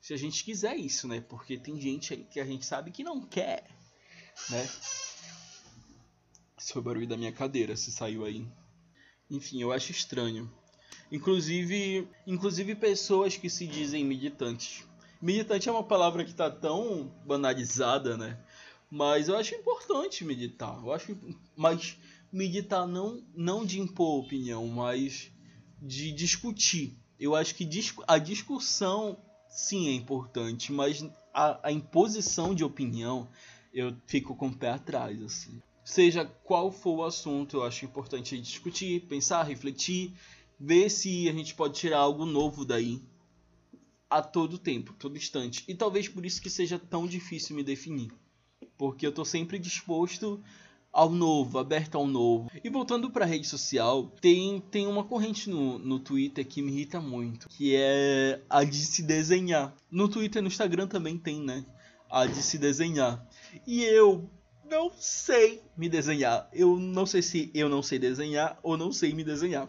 Se 0.00 0.14
a 0.14 0.16
gente 0.16 0.44
quiser 0.44 0.76
isso, 0.76 1.08
né? 1.08 1.20
Porque 1.20 1.58
tem 1.58 1.80
gente 1.80 2.14
aí 2.14 2.22
que 2.22 2.38
a 2.38 2.44
gente 2.44 2.64
sabe 2.64 2.92
que 2.92 3.02
não 3.02 3.20
quer, 3.20 3.68
né? 4.50 4.62
Esse 6.56 6.72
foi 6.72 6.80
o 6.80 6.84
barulho 6.84 7.08
da 7.08 7.16
minha 7.16 7.32
cadeira, 7.32 7.76
se 7.76 7.90
saiu 7.90 8.24
aí. 8.24 8.46
Enfim, 9.28 9.60
eu 9.60 9.72
acho 9.72 9.90
estranho. 9.90 10.48
Inclusive, 11.10 12.08
inclusive 12.24 12.76
pessoas 12.76 13.36
que 13.36 13.50
se 13.50 13.66
dizem 13.66 14.04
militantes. 14.04 14.84
Militante 15.20 15.68
é 15.68 15.72
uma 15.72 15.82
palavra 15.82 16.24
que 16.24 16.30
está 16.30 16.48
tão 16.48 17.12
banalizada, 17.26 18.16
né? 18.16 18.38
Mas 18.90 19.28
eu 19.28 19.36
acho 19.36 19.54
importante 19.54 20.24
meditar. 20.24 20.78
Eu 20.82 20.92
acho, 20.92 21.16
mas 21.56 21.96
meditar 22.32 22.86
não 22.86 23.22
não 23.34 23.64
de 23.64 23.80
impor 23.80 24.24
opinião, 24.24 24.66
mas 24.66 25.30
de 25.80 26.12
discutir. 26.12 26.96
Eu 27.18 27.34
acho 27.34 27.54
que 27.54 27.68
a 28.06 28.18
discussão 28.18 29.18
sim 29.48 29.88
é 29.88 29.92
importante, 29.92 30.72
mas 30.72 31.04
a, 31.32 31.68
a 31.68 31.72
imposição 31.72 32.54
de 32.54 32.64
opinião 32.64 33.28
eu 33.72 33.94
fico 34.06 34.34
com 34.34 34.48
o 34.48 34.56
pé 34.56 34.70
atrás, 34.70 35.20
assim. 35.22 35.60
Seja 35.84 36.24
qual 36.44 36.70
for 36.70 36.98
o 36.98 37.04
assunto, 37.04 37.56
eu 37.56 37.64
acho 37.64 37.84
importante 37.84 38.38
discutir, 38.38 39.00
pensar, 39.06 39.42
refletir, 39.42 40.12
ver 40.58 40.90
se 40.90 41.28
a 41.28 41.32
gente 41.32 41.54
pode 41.54 41.74
tirar 41.74 41.98
algo 41.98 42.26
novo 42.26 42.64
daí 42.64 43.00
a 44.10 44.22
todo 44.22 44.58
tempo, 44.58 44.94
todo 44.98 45.16
instante. 45.16 45.64
E 45.68 45.74
talvez 45.74 46.08
por 46.08 46.24
isso 46.24 46.42
que 46.42 46.50
seja 46.50 46.78
tão 46.78 47.06
difícil 47.06 47.56
me 47.56 47.62
definir. 47.62 48.10
Porque 48.78 49.06
eu 49.06 49.12
tô 49.12 49.24
sempre 49.24 49.58
disposto 49.58 50.40
ao 50.92 51.10
novo, 51.10 51.58
aberto 51.58 51.96
ao 51.96 52.06
novo. 52.06 52.50
E 52.62 52.70
voltando 52.70 53.10
para 53.10 53.26
rede 53.26 53.46
social, 53.46 54.10
tem, 54.20 54.60
tem 54.70 54.86
uma 54.86 55.04
corrente 55.04 55.50
no, 55.50 55.78
no 55.78 55.98
Twitter 55.98 56.46
que 56.46 56.62
me 56.62 56.72
irrita 56.72 57.00
muito, 57.00 57.48
que 57.48 57.74
é 57.76 58.40
a 58.48 58.64
de 58.64 58.86
se 58.86 59.02
desenhar. 59.02 59.74
No 59.90 60.08
Twitter 60.08 60.40
e 60.40 60.42
no 60.42 60.48
Instagram 60.48 60.86
também 60.86 61.18
tem, 61.18 61.40
né? 61.40 61.64
A 62.08 62.24
de 62.24 62.42
se 62.42 62.56
desenhar. 62.56 63.26
E 63.66 63.84
eu 63.84 64.30
não 64.68 64.90
sei 64.96 65.62
me 65.76 65.88
desenhar. 65.88 66.48
Eu 66.52 66.78
não 66.78 67.04
sei 67.04 67.22
se 67.22 67.50
eu 67.52 67.68
não 67.68 67.82
sei 67.82 67.98
desenhar 67.98 68.58
ou 68.62 68.76
não 68.76 68.92
sei 68.92 69.12
me 69.12 69.24
desenhar. 69.24 69.68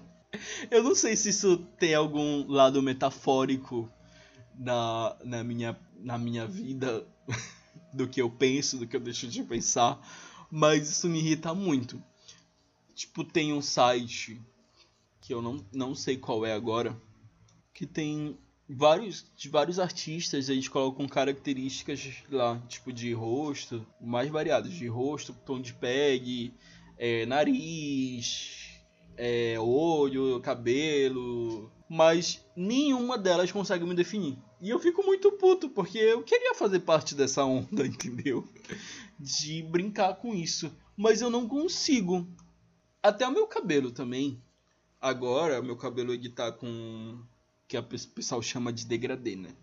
Eu 0.70 0.84
não 0.84 0.94
sei 0.94 1.16
se 1.16 1.30
isso 1.30 1.58
tem 1.80 1.96
algum 1.96 2.48
lado 2.48 2.82
metafórico 2.82 3.90
na, 4.58 5.16
na, 5.24 5.44
minha, 5.44 5.78
na 6.00 6.18
minha 6.18 6.46
vida, 6.46 7.06
do 7.94 8.08
que 8.08 8.22
eu 8.22 8.30
penso, 8.30 8.78
do 8.78 8.88
que 8.88 8.96
eu 8.96 9.00
deixo 9.00 9.28
de 9.28 9.44
pensar, 9.44 10.00
mas 10.52 10.90
isso 10.90 11.08
me 11.08 11.20
irrita 11.20 11.54
muito. 11.54 12.02
Tipo, 12.96 13.24
tem 13.24 13.54
um 13.54 13.62
site 13.62 14.42
que 15.22 15.34
eu 15.34 15.42
não, 15.42 15.66
não 15.72 15.96
sei 15.96 16.18
qual 16.18 16.46
é 16.46 16.54
agora, 16.54 17.00
que 17.74 17.86
tem 17.86 18.38
vários 18.68 19.26
de 19.36 19.50
vários 19.50 19.80
artistas, 19.80 20.50
eles 20.50 20.68
colocam 20.68 21.08
características 21.08 22.24
lá, 22.30 22.62
tipo 22.68 22.94
de 22.94 23.14
rosto, 23.14 23.86
mais 24.00 24.30
variadas, 24.30 24.74
de 24.74 24.88
rosto, 24.88 25.34
tom 25.46 25.60
de 25.60 25.74
pele, 25.74 26.54
é, 26.98 27.26
nariz, 27.26 28.82
é, 29.18 29.56
olho, 29.60 30.40
cabelo, 30.42 31.72
mas 31.90 32.46
nenhuma 32.56 33.18
delas 33.18 33.52
consegue 33.52 33.86
me 33.86 33.96
definir. 33.96 34.38
E 34.62 34.70
eu 34.70 34.80
fico 34.80 35.04
muito 35.04 35.32
puto, 35.34 35.70
porque 35.70 35.98
eu 35.98 36.22
queria 36.22 36.54
fazer 36.54 36.82
parte 36.82 37.16
dessa 37.16 37.46
onda, 37.46 37.86
entendeu? 37.88 38.48
De 39.18 39.64
brincar 39.64 40.16
com 40.16 40.34
isso. 40.34 40.72
Mas 40.98 41.22
eu 41.22 41.30
não 41.30 41.48
consigo. 41.48 42.28
Até 43.02 43.26
o 43.26 43.32
meu 43.32 43.48
cabelo 43.48 43.92
também. 43.92 44.42
Agora, 45.00 45.62
meu 45.62 45.78
cabelo 45.78 46.14
ele 46.14 46.30
tá 46.30 46.52
com. 46.52 47.24
que 47.68 47.78
o 47.78 47.84
pessoal 47.84 48.42
chama 48.42 48.74
de 48.74 48.86
degradê, 48.86 49.38
né? 49.38 49.56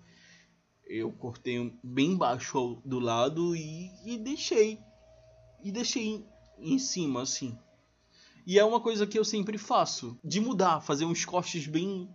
Eu 0.87 1.13
cortei 1.13 1.75
bem 1.83 2.17
baixo 2.17 2.81
do 2.85 2.99
lado 2.99 3.55
e, 3.55 3.91
e 4.05 4.17
deixei. 4.17 4.79
E 5.63 5.71
deixei 5.71 6.25
em 6.59 6.79
cima, 6.79 7.23
assim. 7.23 7.59
E 8.47 8.59
é 8.59 8.65
uma 8.65 8.81
coisa 8.81 9.07
que 9.07 9.19
eu 9.19 9.25
sempre 9.25 9.59
faço. 9.59 10.19
De 10.25 10.41
mudar, 10.41 10.81
fazer 10.81 11.05
uns 11.05 11.25
cortes 11.25 11.67
bem 11.67 12.09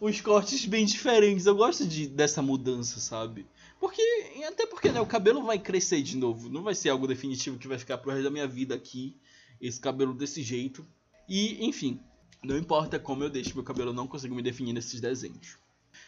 uns 0.00 0.20
cortes 0.20 0.64
bem 0.66 0.84
diferentes. 0.84 1.46
Eu 1.46 1.56
gosto 1.56 1.86
de, 1.86 2.06
dessa 2.06 2.42
mudança, 2.42 3.00
sabe? 3.00 3.46
Porque, 3.80 4.02
até 4.46 4.66
porque, 4.66 4.90
né, 4.90 5.00
o 5.00 5.06
cabelo 5.06 5.42
vai 5.42 5.58
crescer 5.58 6.02
de 6.02 6.16
novo. 6.16 6.48
Não 6.48 6.62
vai 6.62 6.74
ser 6.74 6.88
algo 6.88 7.06
definitivo 7.06 7.58
que 7.58 7.68
vai 7.68 7.78
ficar 7.78 7.98
pro 7.98 8.10
resto 8.10 8.24
da 8.24 8.30
minha 8.30 8.46
vida 8.46 8.74
aqui. 8.74 9.16
Esse 9.60 9.80
cabelo 9.80 10.14
desse 10.14 10.42
jeito. 10.42 10.86
E, 11.28 11.64
enfim, 11.66 12.00
não 12.42 12.56
importa 12.56 12.98
como 12.98 13.24
eu 13.24 13.30
deixo 13.30 13.54
meu 13.54 13.64
cabelo, 13.64 13.90
eu 13.90 13.94
não 13.94 14.06
consigo 14.06 14.34
me 14.34 14.42
definir 14.42 14.72
nesses 14.72 15.00
desenhos. 15.00 15.58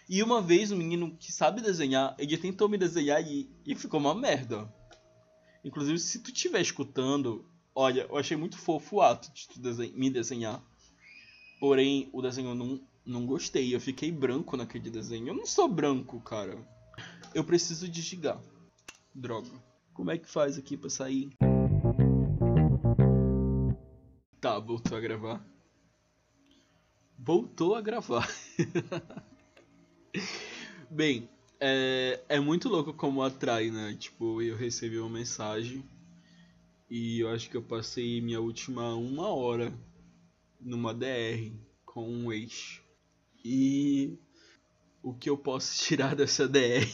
E 0.08 0.22
uma 0.22 0.40
vez 0.40 0.70
um 0.70 0.76
menino 0.76 1.16
que 1.18 1.32
sabe 1.32 1.60
desenhar, 1.60 2.14
ele 2.18 2.36
tentou 2.36 2.68
me 2.68 2.78
desenhar 2.78 3.22
e, 3.26 3.48
e 3.64 3.74
ficou 3.74 3.98
uma 3.98 4.14
merda. 4.14 4.72
Inclusive, 5.64 5.98
se 5.98 6.20
tu 6.20 6.30
estiver 6.30 6.60
escutando, 6.60 7.44
olha, 7.74 8.06
eu 8.08 8.16
achei 8.16 8.36
muito 8.36 8.56
fofo 8.56 8.96
o 8.96 9.02
ato 9.02 9.32
de 9.32 9.48
tu 9.48 9.60
me 9.94 10.10
desenhar. 10.10 10.62
Porém, 11.58 12.08
o 12.12 12.22
desenho 12.22 12.54
não, 12.54 12.80
não 13.06 13.24
gostei, 13.24 13.74
eu 13.74 13.80
fiquei 13.80 14.10
branco 14.10 14.56
naquele 14.56 14.90
desenho. 14.90 15.28
Eu 15.28 15.34
não 15.34 15.46
sou 15.46 15.68
branco, 15.68 16.20
cara. 16.20 16.58
Eu 17.32 17.44
preciso 17.44 17.88
desligar. 17.88 18.40
Droga. 19.14 19.50
Como 19.94 20.10
é 20.10 20.18
que 20.18 20.28
faz 20.28 20.58
aqui 20.58 20.76
pra 20.76 20.90
sair? 20.90 21.30
Tá, 24.40 24.58
voltou 24.58 24.98
a 24.98 25.00
gravar. 25.00 25.46
Voltou 27.18 27.74
a 27.74 27.80
gravar. 27.80 28.28
Bem, 30.90 31.28
é, 31.60 32.20
é 32.28 32.40
muito 32.40 32.68
louco 32.68 32.92
como 32.92 33.22
atrai, 33.22 33.70
né? 33.70 33.96
Tipo, 33.98 34.42
eu 34.42 34.56
recebi 34.56 34.98
uma 34.98 35.08
mensagem 35.08 35.84
e 36.90 37.20
eu 37.20 37.30
acho 37.30 37.48
que 37.48 37.56
eu 37.56 37.62
passei 37.62 38.20
minha 38.20 38.40
última 38.40 38.94
uma 38.94 39.28
hora 39.28 39.72
numa 40.60 40.92
DR 40.92 41.52
com 41.84 42.08
um 42.08 42.32
ex. 42.32 42.85
E 43.48 44.18
o 45.00 45.14
que 45.14 45.30
eu 45.30 45.38
posso 45.38 45.78
tirar 45.78 46.16
dessa 46.16 46.48
DR 46.48 46.84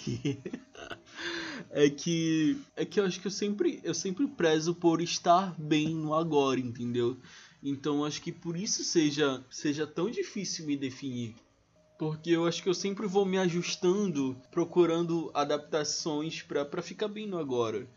é 1.71 1.89
que 1.89 2.59
é 2.77 2.85
que 2.85 3.01
eu 3.01 3.07
acho 3.07 3.19
que 3.19 3.27
eu 3.27 3.31
sempre 3.31 3.81
eu 3.83 3.95
sempre 3.95 4.27
prezo 4.27 4.75
por 4.75 5.01
estar 5.01 5.59
bem 5.59 5.95
no 5.95 6.13
agora, 6.13 6.61
entendeu? 6.61 7.17
Então 7.63 8.05
acho 8.05 8.21
que 8.21 8.31
por 8.31 8.55
isso 8.55 8.85
seja 8.85 9.43
seja 9.51 9.87
tão 9.87 10.11
difícil 10.11 10.67
me 10.67 10.77
definir. 10.77 11.35
Porque 11.99 12.31
eu 12.31 12.47
acho 12.47 12.63
que 12.63 12.69
eu 12.69 12.75
sempre 12.75 13.07
vou 13.07 13.25
me 13.25 13.39
ajustando, 13.39 14.37
procurando 14.51 15.31
adaptações 15.33 16.43
para 16.43 16.83
ficar 16.83 17.09
bem 17.09 17.27
no 17.27 17.39
agora. 17.39 17.89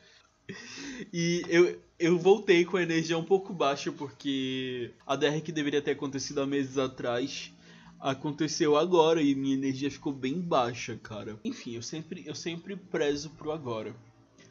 E 1.12 1.42
eu, 1.50 1.82
eu 2.00 2.18
voltei 2.18 2.64
com 2.64 2.78
a 2.78 2.84
energia 2.84 3.18
um 3.18 3.24
pouco 3.24 3.52
baixa 3.52 3.92
porque 3.92 4.94
a 5.06 5.16
DR 5.16 5.42
que 5.42 5.52
deveria 5.52 5.82
ter 5.82 5.92
acontecido 5.92 6.40
há 6.40 6.46
meses 6.46 6.78
atrás 6.78 7.52
aconteceu 8.00 8.78
agora 8.78 9.22
e 9.22 9.36
minha 9.36 9.56
energia 9.56 9.90
ficou 9.90 10.14
bem 10.14 10.40
baixa, 10.40 10.98
cara. 10.98 11.40
Enfim, 11.44 11.76
eu 11.76 11.82
sempre, 11.82 12.24
eu 12.26 12.36
sempre 12.36 12.76
prezo 12.76 13.30
pro 13.32 13.52
agora. 13.52 13.96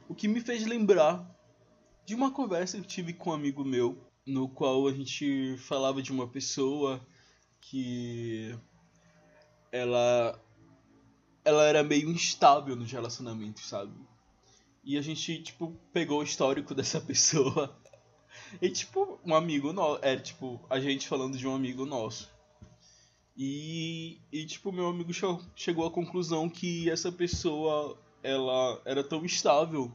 O 0.08 0.14
que 0.14 0.28
me 0.28 0.40
fez 0.40 0.66
lembrar 0.66 1.24
de 2.04 2.14
uma 2.14 2.30
conversa 2.30 2.80
que 2.80 2.86
tive 2.86 3.12
com 3.12 3.30
um 3.30 3.34
amigo 3.34 3.64
meu, 3.64 3.98
no 4.26 4.48
qual 4.48 4.86
a 4.86 4.92
gente 4.92 5.56
falava 5.58 6.02
de 6.02 6.12
uma 6.12 6.26
pessoa 6.26 7.00
que 7.60 8.54
ela 9.72 10.38
ela 11.44 11.64
era 11.64 11.82
meio 11.82 12.10
instável 12.10 12.74
nos 12.74 12.90
relacionamentos, 12.90 13.66
sabe? 13.66 13.92
E 14.82 14.96
a 14.98 15.02
gente 15.02 15.42
tipo 15.42 15.76
pegou 15.92 16.20
o 16.20 16.24
histórico 16.24 16.74
dessa 16.76 17.00
pessoa. 17.00 17.74
E 18.60 18.68
tipo, 18.68 19.18
um 19.24 19.34
amigo 19.34 19.72
nosso, 19.72 20.04
é 20.04 20.16
tipo, 20.16 20.60
a 20.68 20.78
gente 20.78 21.08
falando 21.08 21.36
de 21.36 21.46
um 21.46 21.54
amigo 21.54 21.86
nosso. 21.86 22.33
E, 23.36 24.20
e 24.30 24.46
tipo, 24.46 24.70
meu 24.70 24.88
amigo 24.88 25.12
chegou 25.56 25.86
à 25.86 25.90
conclusão 25.90 26.48
que 26.48 26.88
essa 26.88 27.10
pessoa 27.10 27.98
ela 28.22 28.80
era 28.84 29.02
tão 29.02 29.24
estável 29.24 29.92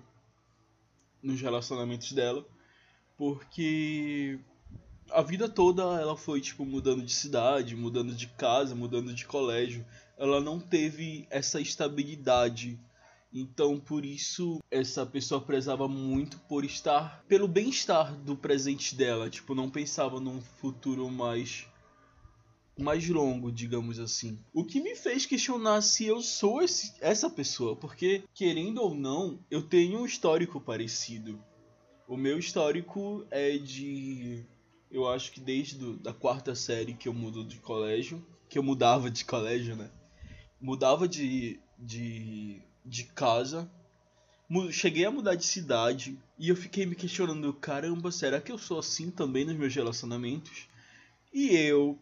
nos 1.24 1.40
relacionamentos 1.42 2.12
dela, 2.12 2.46
porque 3.18 4.40
a 5.12 5.22
vida 5.22 5.50
toda 5.50 5.84
ela 6.00 6.16
foi 6.16 6.42
tipo 6.42 6.66
mudando 6.66 7.04
de 7.04 7.14
cidade, 7.14 7.76
mudando 7.76 8.14
de 8.14 8.28
casa, 8.28 8.76
mudando 8.76 9.14
de 9.14 9.26
colégio. 9.26 9.86
Ela 10.18 10.42
não 10.42 10.60
teve 10.60 11.26
essa 11.30 11.62
estabilidade. 11.62 12.80
Então, 13.32 13.80
por 13.80 14.04
isso, 14.04 14.60
essa 14.72 15.06
pessoa 15.06 15.40
prezava 15.40 15.88
muito 15.88 16.40
por 16.40 16.66
estar 16.66 17.24
pelo 17.28 17.48
bem-estar 17.48 18.14
do 18.16 18.36
presente 18.36 18.96
dela, 18.96 19.30
tipo, 19.30 19.54
não 19.54 19.70
pensava 19.70 20.20
num 20.20 20.42
futuro 20.42 21.10
mais 21.10 21.68
mais 22.80 23.08
longo, 23.08 23.52
digamos 23.52 24.00
assim. 24.00 24.40
O 24.54 24.64
que 24.64 24.82
me 24.82 24.96
fez 24.96 25.26
questionar 25.26 25.82
se 25.82 26.06
eu 26.06 26.22
sou 26.22 26.62
esse, 26.62 26.94
essa 27.02 27.30
pessoa, 27.30 27.76
porque, 27.76 28.24
querendo 28.34 28.82
ou 28.82 28.96
não, 28.96 29.40
eu 29.52 29.62
tenho 29.62 30.00
um 30.00 30.06
histórico 30.06 30.60
parecido. 30.60 31.44
O 32.08 32.18
meu 32.18 32.40
histórico 32.40 33.26
é 33.30 33.58
de 33.58 34.44
Eu 34.90 35.08
acho 35.08 35.32
que 35.32 35.40
desde 35.40 35.78
do, 35.78 35.98
da 35.98 36.12
quarta 36.12 36.56
série 36.56 36.96
que 36.96 37.08
eu 37.08 37.14
mudo 37.14 37.44
de 37.44 37.58
colégio, 37.58 38.26
que 38.48 38.58
eu 38.58 38.64
mudava 38.64 39.12
de 39.12 39.24
colégio, 39.24 39.76
né? 39.76 39.92
Mudava 40.60 41.08
de, 41.08 41.60
de, 41.78 42.62
de 42.84 43.04
casa, 43.04 43.70
cheguei 44.72 45.06
a 45.06 45.12
mudar 45.12 45.36
de 45.36 45.46
cidade 45.46 46.18
e 46.38 46.50
eu 46.50 46.56
fiquei 46.56 46.86
me 46.86 46.96
questionando, 46.96 47.54
caramba, 47.54 48.12
será 48.12 48.42
que 48.42 48.52
eu 48.52 48.58
sou 48.58 48.80
assim 48.80 49.12
também 49.12 49.46
nos 49.46 49.56
meus 49.56 49.74
relacionamentos? 49.74 50.68
E 51.32 51.56
eu, 51.56 52.00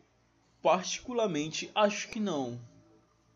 particularmente, 0.67 1.71
acho 1.73 2.09
que 2.09 2.19
não. 2.19 2.59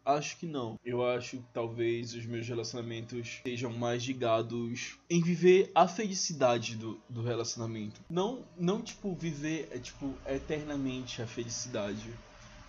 Acho 0.03 0.35
que 0.35 0.45
não. 0.45 0.77
Eu 0.83 1.01
acho 1.01 1.37
que 1.37 1.45
talvez 1.53 2.13
os 2.13 2.25
meus 2.25 2.45
relacionamentos 2.45 3.39
sejam 3.41 3.71
mais 3.71 4.03
ligados 4.03 4.97
em 5.09 5.21
viver 5.21 5.71
a 5.73 5.87
felicidade 5.87 6.75
do, 6.75 6.99
do 7.09 7.21
relacionamento. 7.21 8.01
Não, 8.09 8.43
não 8.59 8.81
tipo, 8.81 9.15
viver 9.15 9.69
é, 9.71 9.79
tipo, 9.79 10.13
eternamente 10.25 11.21
a 11.21 11.25
felicidade. 11.25 12.13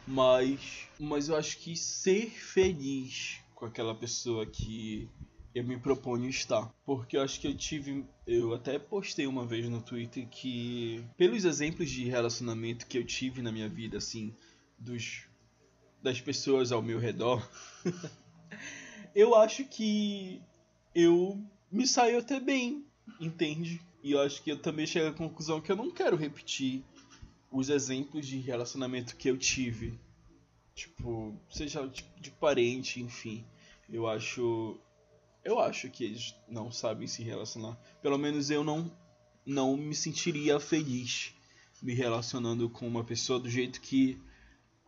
Mas, 0.06 0.86
mas 0.96 1.28
eu 1.28 1.36
acho 1.36 1.58
que 1.58 1.76
ser 1.76 2.30
feliz 2.30 3.40
com 3.56 3.66
aquela 3.66 3.96
pessoa 3.96 4.46
que 4.46 5.10
eu 5.54 5.64
me 5.64 5.76
proponho 5.76 6.28
estar. 6.28 6.72
Porque 6.84 7.16
eu 7.16 7.22
acho 7.22 7.40
que 7.40 7.46
eu 7.46 7.56
tive. 7.56 8.04
Eu 8.26 8.54
até 8.54 8.78
postei 8.78 9.26
uma 9.26 9.44
vez 9.44 9.68
no 9.68 9.82
Twitter 9.82 10.26
que, 10.28 11.04
pelos 11.16 11.44
exemplos 11.44 11.90
de 11.90 12.04
relacionamento 12.04 12.86
que 12.86 12.96
eu 12.96 13.04
tive 13.04 13.42
na 13.42 13.52
minha 13.52 13.68
vida, 13.68 13.98
assim, 13.98 14.32
dos 14.82 15.24
das 16.02 16.20
pessoas 16.20 16.72
ao 16.72 16.82
meu 16.82 16.98
redor, 16.98 17.48
eu 19.14 19.36
acho 19.36 19.64
que 19.64 20.42
eu 20.94 21.40
me 21.70 21.86
saio 21.86 22.18
até 22.18 22.40
bem, 22.40 22.84
entende? 23.20 23.80
E 24.02 24.12
eu 24.12 24.20
acho 24.20 24.42
que 24.42 24.50
eu 24.50 24.58
também 24.58 24.84
chego 24.84 25.08
à 25.08 25.12
conclusão 25.12 25.60
que 25.60 25.70
eu 25.70 25.76
não 25.76 25.92
quero 25.92 26.16
repetir 26.16 26.82
os 27.52 27.68
exemplos 27.68 28.26
de 28.26 28.38
relacionamento 28.38 29.16
que 29.16 29.30
eu 29.30 29.38
tive. 29.38 29.98
Tipo, 30.74 31.38
seja 31.48 31.86
de 31.86 32.30
parente, 32.32 33.00
enfim. 33.00 33.44
Eu 33.88 34.08
acho. 34.08 34.80
Eu 35.44 35.60
acho 35.60 35.88
que 35.90 36.04
eles 36.04 36.34
não 36.48 36.72
sabem 36.72 37.06
se 37.06 37.22
relacionar. 37.22 37.76
Pelo 38.00 38.18
menos 38.18 38.50
eu 38.50 38.64
não, 38.64 38.90
não 39.46 39.76
me 39.76 39.94
sentiria 39.94 40.58
feliz 40.58 41.34
me 41.82 41.92
relacionando 41.94 42.70
com 42.70 42.86
uma 42.86 43.02
pessoa 43.02 43.40
do 43.40 43.50
jeito 43.50 43.80
que 43.80 44.18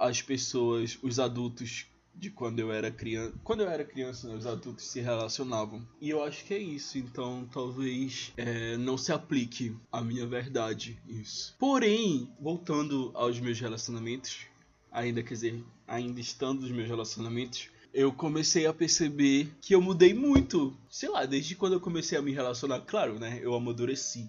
as 0.06 0.20
pessoas, 0.22 0.98
os 1.02 1.18
adultos 1.18 1.86
de 2.14 2.30
quando 2.30 2.60
eu 2.60 2.72
era 2.72 2.90
criança. 2.90 3.34
Quando 3.42 3.62
eu 3.62 3.68
era 3.68 3.84
criança, 3.84 4.28
né, 4.28 4.34
os 4.36 4.46
adultos 4.46 4.86
se 4.86 5.00
relacionavam. 5.00 5.86
E 6.00 6.10
eu 6.10 6.22
acho 6.22 6.44
que 6.44 6.54
é 6.54 6.58
isso. 6.58 6.96
Então 6.96 7.48
talvez 7.52 8.32
é, 8.36 8.76
não 8.76 8.96
se 8.96 9.12
aplique 9.12 9.76
a 9.90 10.00
minha 10.00 10.26
verdade 10.26 11.00
isso. 11.08 11.54
Porém, 11.58 12.30
voltando 12.40 13.10
aos 13.14 13.40
meus 13.40 13.58
relacionamentos, 13.58 14.46
ainda 14.92 15.22
quer 15.22 15.34
dizer, 15.34 15.64
ainda 15.86 16.20
estando 16.20 16.62
nos 16.62 16.70
meus 16.70 16.88
relacionamentos, 16.88 17.68
eu 17.92 18.12
comecei 18.12 18.66
a 18.66 18.72
perceber 18.72 19.52
que 19.60 19.74
eu 19.74 19.80
mudei 19.80 20.14
muito. 20.14 20.76
Sei 20.88 21.08
lá, 21.08 21.24
desde 21.24 21.54
quando 21.54 21.74
eu 21.74 21.80
comecei 21.80 22.18
a 22.18 22.22
me 22.22 22.32
relacionar, 22.32 22.80
claro, 22.80 23.18
né? 23.18 23.40
Eu 23.42 23.54
amadureci. 23.54 24.28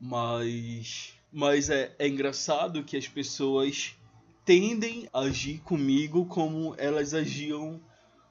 Mas. 0.00 1.14
Mas 1.32 1.68
é, 1.68 1.94
é 1.98 2.06
engraçado 2.06 2.84
que 2.84 2.96
as 2.96 3.08
pessoas 3.08 3.96
tendem 4.44 5.08
a 5.12 5.20
agir 5.20 5.60
comigo 5.60 6.26
como 6.26 6.74
elas 6.76 7.14
agiam 7.14 7.80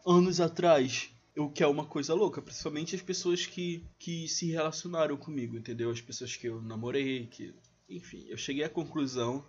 anos 0.06 0.40
atrás. 0.40 1.10
O 1.36 1.50
que 1.50 1.64
é 1.64 1.68
uma 1.68 1.86
coisa 1.86 2.14
louca, 2.14 2.42
principalmente 2.42 2.96
as 2.96 3.02
pessoas 3.02 3.46
que, 3.46 3.84
que 3.98 4.28
se 4.28 4.52
relacionaram 4.52 5.18
comigo, 5.18 5.58
entendeu? 5.58 5.90
As 5.90 6.00
pessoas 6.00 6.36
que 6.36 6.48
eu 6.48 6.62
namorei, 6.62 7.26
que. 7.26 7.54
Enfim, 7.90 8.26
eu 8.28 8.38
cheguei 8.38 8.64
à 8.64 8.70
conclusão 8.70 9.44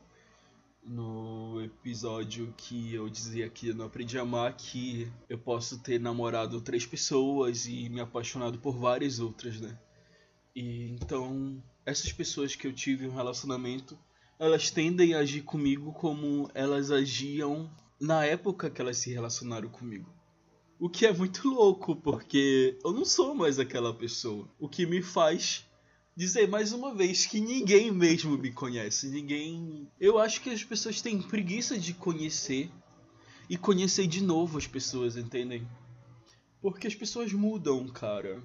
no 0.83 1.63
episódio 1.63 2.53
que 2.57 2.95
eu 2.95 3.09
dizia 3.09 3.49
que 3.49 3.69
eu 3.69 3.75
não 3.75 3.87
aprendi 3.87 4.19
a 4.19 4.23
amar 4.23 4.55
que 4.55 5.11
eu 5.29 5.39
posso 5.39 5.79
ter 5.83 5.99
namorado 5.99 6.61
três 6.61 6.85
pessoas 6.85 7.67
e 7.67 7.89
me 7.89 8.01
apaixonado 8.01 8.59
por 8.59 8.77
várias 8.77 9.19
outras, 9.19 9.61
né? 9.61 9.79
E 10.55 10.91
então, 10.91 11.63
essas 11.85 12.13
pessoas 12.13 12.55
que 12.55 12.67
eu 12.67 12.73
tive 12.73 13.07
um 13.07 13.15
relacionamento 13.15 13.99
elas 14.39 14.71
tendem 14.71 15.15
a 15.15 15.19
agir 15.19 15.43
comigo 15.43 15.93
como 15.93 16.51
elas 16.55 16.91
agiam 16.91 17.71
na 18.01 18.25
época 18.25 18.71
que 18.71 18.81
elas 18.81 18.99
se 18.99 19.13
relacionaram 19.13 19.69
comigo. 19.69 20.13
O 20.79 20.89
que 20.89 21.07
é 21.07 21.13
muito 21.13 21.49
louco, 21.53 21.97
porque 21.97 22.79
eu 22.85 22.93
não 22.93 23.05
sou 23.05 23.35
mais 23.35 23.59
aquela 23.59 23.95
pessoa. 23.95 24.49
O 24.59 24.69
que 24.69 24.87
me 24.87 25.03
faz 25.03 25.65
dizer 26.17 26.49
mais 26.49 26.73
uma 26.73 26.95
vez 26.95 27.27
que 27.27 27.41
ninguém 27.41 27.91
mesmo 27.91 28.37
me 28.37 28.53
conhece. 28.53 29.09
Ninguém. 29.09 29.89
Eu 30.01 30.19
acho 30.19 30.41
que 30.41 30.51
as 30.51 30.63
pessoas 30.63 31.01
têm 31.01 31.21
preguiça 31.21 31.79
de 31.79 31.93
conhecer 31.95 32.71
e 33.49 33.57
conhecer 33.57 34.07
de 34.07 34.23
novo 34.23 34.59
as 34.59 34.67
pessoas, 34.67 35.17
entendem? 35.17 35.67
Porque 36.61 36.87
as 36.87 36.95
pessoas 36.95 37.33
mudam, 37.33 37.87
cara. 37.89 38.43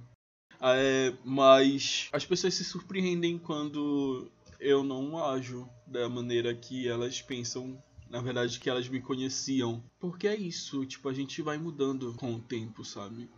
É, 0.61 1.13
mas 1.23 2.09
as 2.11 2.25
pessoas 2.25 2.53
se 2.53 2.65
surpreendem 2.65 3.37
quando 3.37 4.29
eu 4.59 4.83
não 4.83 5.23
ajo 5.23 5.69
da 5.87 6.09
maneira 6.09 6.53
que 6.53 6.87
elas 6.87 7.21
pensam 7.21 7.81
na 8.09 8.21
verdade 8.21 8.59
que 8.59 8.69
elas 8.69 8.89
me 8.89 8.99
conheciam. 8.99 9.83
Porque 9.99 10.27
é 10.27 10.35
isso, 10.35 10.85
tipo, 10.85 11.07
a 11.07 11.13
gente 11.13 11.41
vai 11.41 11.57
mudando 11.57 12.13
com 12.15 12.33
o 12.33 12.39
tempo, 12.39 12.83
sabe? 12.83 13.29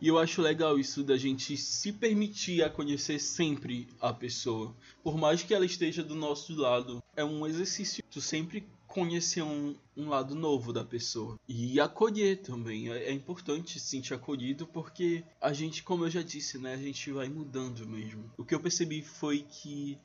E 0.00 0.08
eu 0.08 0.18
acho 0.18 0.40
legal 0.40 0.78
isso 0.78 1.04
da 1.04 1.16
gente 1.16 1.56
se 1.56 1.92
permitir 1.92 2.62
a 2.62 2.70
conhecer 2.70 3.20
sempre 3.20 3.86
a 4.00 4.12
pessoa. 4.12 4.74
Por 5.02 5.16
mais 5.18 5.42
que 5.42 5.54
ela 5.54 5.66
esteja 5.66 6.02
do 6.02 6.14
nosso 6.14 6.54
lado. 6.58 7.02
É 7.14 7.22
um 7.22 7.46
exercício. 7.46 8.02
Tu 8.10 8.20
sempre 8.20 8.66
conhecer 8.86 9.42
um, 9.42 9.76
um 9.94 10.08
lado 10.08 10.34
novo 10.34 10.72
da 10.72 10.82
pessoa. 10.82 11.38
E 11.46 11.78
acolher 11.78 12.40
também. 12.40 12.90
É, 12.90 13.10
é 13.10 13.12
importante 13.12 13.78
se 13.78 13.88
sentir 13.88 14.14
acolhido 14.14 14.66
porque 14.66 15.22
a 15.38 15.52
gente, 15.52 15.82
como 15.82 16.06
eu 16.06 16.10
já 16.10 16.22
disse, 16.22 16.56
né? 16.56 16.72
A 16.72 16.78
gente 16.78 17.12
vai 17.12 17.28
mudando 17.28 17.86
mesmo. 17.86 18.24
O 18.38 18.44
que 18.44 18.54
eu 18.54 18.60
percebi 18.60 19.02
foi 19.02 19.44
que 19.46 19.98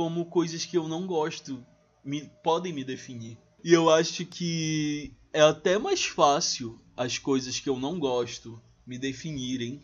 como 0.00 0.24
coisas 0.24 0.64
que 0.64 0.78
eu 0.78 0.88
não 0.88 1.06
gosto 1.06 1.62
me, 2.02 2.22
podem 2.42 2.72
me 2.72 2.82
definir. 2.82 3.36
E 3.62 3.70
eu 3.70 3.90
acho 3.90 4.24
que 4.24 5.12
é 5.30 5.42
até 5.42 5.76
mais 5.76 6.06
fácil 6.06 6.80
as 6.96 7.18
coisas 7.18 7.60
que 7.60 7.68
eu 7.68 7.78
não 7.78 7.98
gosto 7.98 8.58
me 8.86 8.98
definirem 8.98 9.82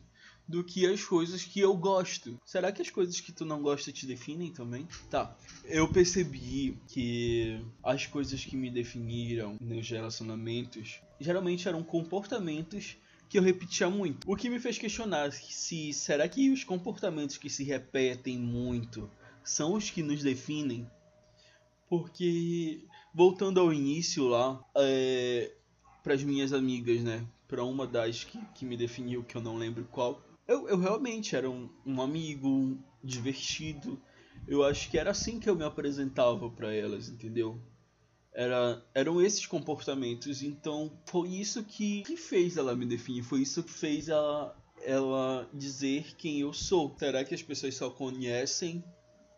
do 0.49 0.65
que 0.65 0.87
as 0.87 1.05
coisas 1.05 1.45
que 1.45 1.61
eu 1.61 1.77
gosto. 1.77 2.41
Será 2.47 2.73
que 2.73 2.81
as 2.81 2.89
coisas 2.89 3.21
que 3.21 3.31
tu 3.31 3.45
não 3.45 3.61
gosta 3.61 3.93
te 3.93 4.07
definem 4.07 4.51
também? 4.51 4.89
Tá. 5.11 5.37
Eu 5.67 5.87
percebi 5.87 6.79
que 6.89 7.61
as 7.85 8.07
coisas 8.07 8.43
que 8.43 8.57
me 8.57 8.71
definiram 8.71 9.59
nos 9.61 9.87
relacionamentos 9.87 10.99
geralmente 11.21 11.69
eram 11.69 11.83
comportamentos 11.83 12.97
que 13.29 13.37
eu 13.37 13.43
repetia 13.43 13.91
muito. 13.91 14.27
O 14.27 14.35
que 14.35 14.49
me 14.49 14.59
fez 14.59 14.79
questionar 14.79 15.31
se 15.31 15.93
será 15.93 16.27
que 16.27 16.49
os 16.49 16.65
comportamentos 16.65 17.37
que 17.37 17.51
se 17.51 17.65
repetem 17.65 18.39
muito 18.39 19.11
são 19.47 19.75
os 19.75 19.89
que 19.91 20.03
nos 20.03 20.23
definem. 20.23 20.91
Porque, 21.89 22.85
voltando 23.15 23.61
ao 23.61 23.73
início 23.73 24.27
lá, 24.27 24.61
é, 24.77 25.53
para 26.03 26.15
as 26.15 26.23
minhas 26.23 26.53
amigas, 26.53 27.03
né? 27.03 27.25
Para 27.47 27.65
uma 27.65 27.87
das 27.87 28.25
que, 28.25 28.39
que 28.55 28.65
me 28.65 28.77
definiu, 28.77 29.23
que 29.23 29.37
eu 29.37 29.41
não 29.41 29.57
lembro 29.57 29.87
qual, 29.91 30.21
eu, 30.49 30.69
eu 30.69 30.77
realmente 30.77 31.37
era 31.37 31.49
um, 31.49 31.71
um 31.87 32.03
amigo 32.03 32.77
divertido. 33.03 34.01
Eu 34.49 34.65
acho 34.65 34.91
que 34.91 34.99
era 34.99 35.13
assim 35.13 35.39
que 35.39 35.49
eu 35.49 35.55
me 35.55 35.65
apresentava 35.65 36.51
para 36.51 36.75
elas, 36.75 37.09
entendeu? 37.09 37.61
Era, 38.33 38.85
eram 38.95 39.23
esses 39.23 39.47
comportamentos. 39.47 40.43
Então 40.43 40.93
foi 41.07 41.29
isso 41.29 41.65
que, 41.65 42.03
que 42.03 42.17
fez 42.17 42.57
ela 42.57 42.75
me 42.75 42.85
definir. 42.85 43.23
Foi 43.23 43.43
isso 43.43 43.63
que 43.63 43.73
fez 43.73 44.09
ela, 44.09 44.57
ela 44.85 45.49
dizer 45.55 46.17
quem 46.17 46.41
eu 46.41 46.53
sou. 46.53 46.95
Será 46.99 47.25
que 47.25 47.35
as 47.35 47.43
pessoas 47.43 47.77
só 47.77 47.89
conhecem 47.91 48.85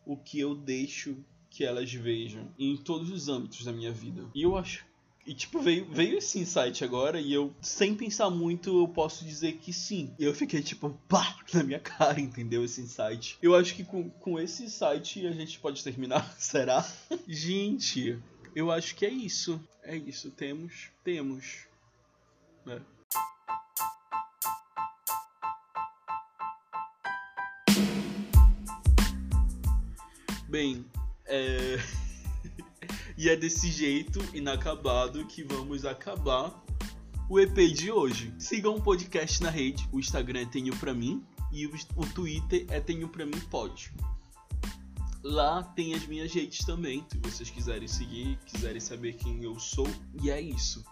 o 0.09 0.17
que 0.17 0.41
eu 0.41 0.55
deixo 0.55 1.17
que 1.51 1.65
elas 1.65 1.93
vejam 1.93 2.49
em 2.59 2.77
todos 2.77 3.11
os 3.11 3.29
âmbitos 3.29 3.65
da 3.65 3.73
minha 3.73 3.93
vida. 3.93 4.25
E 4.35 4.43
eu 4.43 4.57
acho 4.57 4.89
e 5.29 5.35
tipo, 5.35 5.61
veio, 5.61 5.85
veio 5.85 6.17
esse 6.17 6.39
insight 6.39 6.83
agora 6.83 7.21
e 7.21 7.35
eu, 7.35 7.55
sem 7.61 7.95
pensar 7.95 8.31
muito, 8.31 8.81
eu 8.81 8.89
posso 8.89 9.27
dizer 9.27 9.59
que 9.59 9.75
sim. 9.75 10.11
Eu 10.19 10.33
fiquei 10.35 10.63
tipo, 10.63 10.89
pá, 11.07 11.37
na 11.53 11.63
minha 11.63 11.79
cara, 11.79 12.19
entendeu? 12.19 12.65
Esse 12.65 12.81
insight. 12.81 13.37
Eu 13.43 13.55
acho 13.55 13.75
que 13.75 13.85
com, 13.85 14.09
com 14.09 14.41
esse 14.41 14.65
insight 14.65 15.27
a 15.27 15.33
gente 15.33 15.59
pode 15.59 15.85
terminar, 15.85 16.25
será? 16.41 16.83
gente, 17.29 18.19
eu 18.55 18.71
acho 18.71 18.95
que 18.95 19.05
é 19.05 19.11
isso. 19.11 19.61
É 19.83 19.95
isso, 19.95 20.31
temos, 20.31 20.89
temos. 21.05 21.67
Né? 22.65 22.81
Bem, 30.59 30.85
é... 31.27 31.79
e 33.17 33.29
é 33.29 33.37
desse 33.37 33.71
jeito 33.71 34.19
inacabado 34.35 35.25
que 35.27 35.45
vamos 35.45 35.85
acabar 35.85 36.53
o 37.31 37.39
EP 37.39 37.55
de 37.73 37.93
hoje. 37.93 38.35
Sigam 38.41 38.75
o 38.75 38.83
podcast 38.83 39.41
na 39.41 39.51
rede, 39.51 39.89
o 39.93 40.01
Instagram 40.01 40.41
é 40.41 40.47
Tenho 40.47 40.77
Pra 40.79 40.93
Mim 40.93 41.25
e 41.53 41.65
o 41.65 42.07
Twitter 42.13 42.67
é 42.71 42.81
Tenho 42.81 43.09
Pra 43.09 43.25
Mim 43.25 43.39
Pode. 43.49 43.93
lá 45.23 45.63
tem 45.63 45.95
as 45.95 46.05
minhas 46.09 46.35
redes 46.35 46.67
também, 46.67 47.07
se 47.09 47.19
vocês 47.19 47.51
quiserem 47.51 47.87
seguir, 47.87 48.37
quiserem 48.45 48.81
saber 48.81 49.13
quem 49.13 49.45
eu 49.45 49.61
sou. 49.61 49.87
E 50.21 50.29
é 50.29 50.41
isso. 50.41 50.85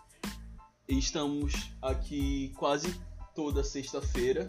Estamos 0.87 1.73
aqui 1.83 2.53
quase 2.57 2.95
toda 3.35 3.65
sexta-feira. 3.65 4.47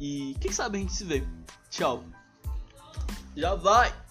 E 0.00 0.34
quem 0.40 0.50
sabe 0.50 0.78
a 0.78 0.80
gente 0.80 0.92
se 0.92 1.04
vê. 1.04 1.22
Tchau. 1.70 2.04
Já 3.38 3.54
vai! 3.54 4.07